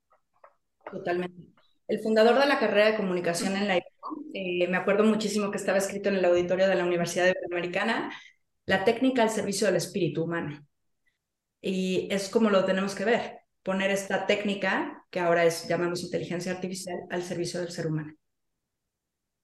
Totalmente. 0.91 1.54
El 1.88 2.00
fundador 2.00 2.39
de 2.39 2.48
la 2.48 2.60
carrera 2.60 2.91
de 2.91 2.98
comunicación 2.98 3.56
en 3.56 3.67
la 3.67 3.78
eh, 3.78 4.67
me 4.67 4.78
acuerdo 4.78 5.04
muchísimo 5.04 5.52
que 5.52 5.58
estaba 5.58 5.78
escrito 5.78 6.10
en 6.10 6.15
el 6.15 6.26
auditorio 6.26 6.67
de 6.67 6.76
la 6.76 6.86
Universidad 6.86 7.28
Iberoamericana, 7.28 8.12
la 8.65 8.84
técnica 8.84 9.23
al 9.23 9.30
servicio 9.30 9.67
del 9.67 9.78
espíritu 9.78 10.23
humano. 10.23 10.65
Y 11.62 12.08
es 12.12 12.30
como 12.30 12.49
lo 12.49 12.65
tenemos 12.65 12.95
que 12.95 13.06
ver 13.06 13.43
poner 13.63 13.91
esta 13.91 14.28
técnica, 14.28 15.06
que 15.10 15.19
ahora 15.19 15.45
es, 15.45 15.67
llamamos 15.67 16.04
inteligencia 16.04 16.52
artificial, 16.52 16.99
al 17.10 17.23
servicio 17.23 17.62
del 17.62 17.71
ser 17.71 17.88
humano. 17.88 18.13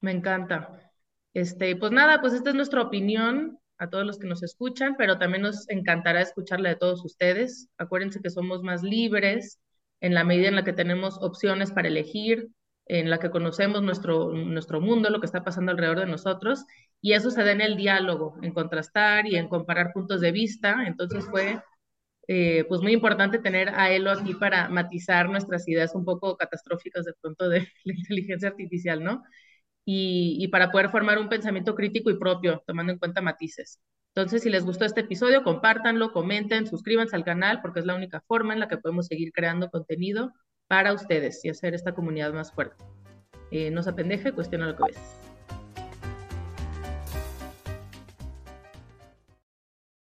Me 0.02 0.12
encanta. 0.12 0.92
Este, 1.34 1.76
pues 1.76 1.92
nada, 1.92 2.22
pues 2.22 2.34
esta 2.34 2.50
es 2.50 2.56
nuestra 2.56 2.82
opinión 2.82 3.58
a 3.78 3.90
todos 3.90 4.06
los 4.06 4.20
que 4.20 4.28
nos 4.28 4.44
escuchan, 4.44 4.96
pero 4.98 5.18
también 5.18 5.44
nos 5.44 5.70
encantará 5.70 6.22
escucharla 6.22 6.70
de 6.70 6.76
todos 6.76 7.04
ustedes. 7.06 7.70
Acuérdense 7.78 8.22
que 8.22 8.30
somos 8.30 8.62
más 8.62 8.84
libres 8.84 9.60
en 10.02 10.14
la 10.14 10.26
medida 10.26 10.50
en 10.50 10.56
la 10.56 10.66
que 10.66 10.74
tenemos 10.74 11.18
opciones 11.22 11.72
para 11.72 11.88
elegir, 11.88 12.50
en 12.90 13.10
la 13.10 13.20
que 13.20 13.30
conocemos 13.30 13.84
nuestro, 13.84 14.34
nuestro 14.34 14.82
mundo, 14.82 15.10
lo 15.10 15.20
que 15.20 15.28
está 15.28 15.44
pasando 15.44 15.72
alrededor 15.72 16.00
de 16.02 16.08
nosotros, 16.08 16.66
y 17.02 17.14
eso 17.14 17.30
se 17.32 17.44
da 17.44 17.52
en 17.52 17.62
el 17.62 17.78
diálogo, 17.78 18.36
en 18.42 18.52
contrastar 18.54 19.28
y 19.28 19.36
en 19.38 19.48
comparar 19.48 19.94
puntos 19.94 20.22
de 20.22 20.32
vista. 20.32 20.88
Entonces 20.88 21.26
fue 21.30 21.62
eh, 22.28 22.66
pues 22.68 22.82
muy 22.82 22.94
importante 22.94 23.40
tener 23.40 23.70
a 23.70 23.92
Elo 23.92 24.12
aquí 24.12 24.34
para 24.34 24.70
matizar 24.70 25.30
nuestras 25.30 25.68
ideas 25.68 25.94
un 25.96 26.04
poco 26.06 26.36
catastróficas 26.38 27.06
de 27.06 27.14
pronto 27.22 27.48
de 27.50 27.60
la 27.86 27.94
inteligencia 27.94 28.50
artificial, 28.50 29.04
¿no? 29.04 29.24
Y, 29.86 30.38
y, 30.40 30.48
para 30.50 30.72
poder 30.72 30.90
formar 30.90 31.20
un 31.20 31.30
pensamiento 31.30 31.76
crítico 31.76 32.10
y 32.12 32.20
propio, 32.20 32.64
tomando 32.68 32.94
en 32.94 33.00
cuenta 33.00 33.22
matices. 33.22 33.82
Entonces, 34.16 34.44
si 34.44 34.50
les 34.50 34.66
gustó 34.66 34.86
este 34.86 35.02
episodio, 35.02 35.44
compártanlo, 35.44 36.12
comenten, 36.12 36.68
suscríbanse 36.68 37.16
al 37.16 37.24
canal, 37.24 37.62
porque 37.62 37.80
es 37.80 37.86
la 37.86 37.96
única 37.96 38.22
forma 38.28 38.54
en 38.54 38.60
la 38.60 38.68
que 38.68 38.78
podemos 38.78 39.08
seguir 39.08 39.32
creando 39.32 39.70
contenido 39.72 40.34
para 40.70 40.94
ustedes 40.94 41.44
y 41.44 41.50
hacer 41.50 41.74
esta 41.74 41.94
comunidad 41.94 42.32
más 42.32 42.54
fuerte. 42.54 42.86
Eh, 43.52 43.72
no 43.72 43.82
se 43.82 43.90
apendeje, 43.90 44.32
cuestiona 44.32 44.68
lo 44.68 44.78
que 44.78 44.84
ves. 44.84 45.00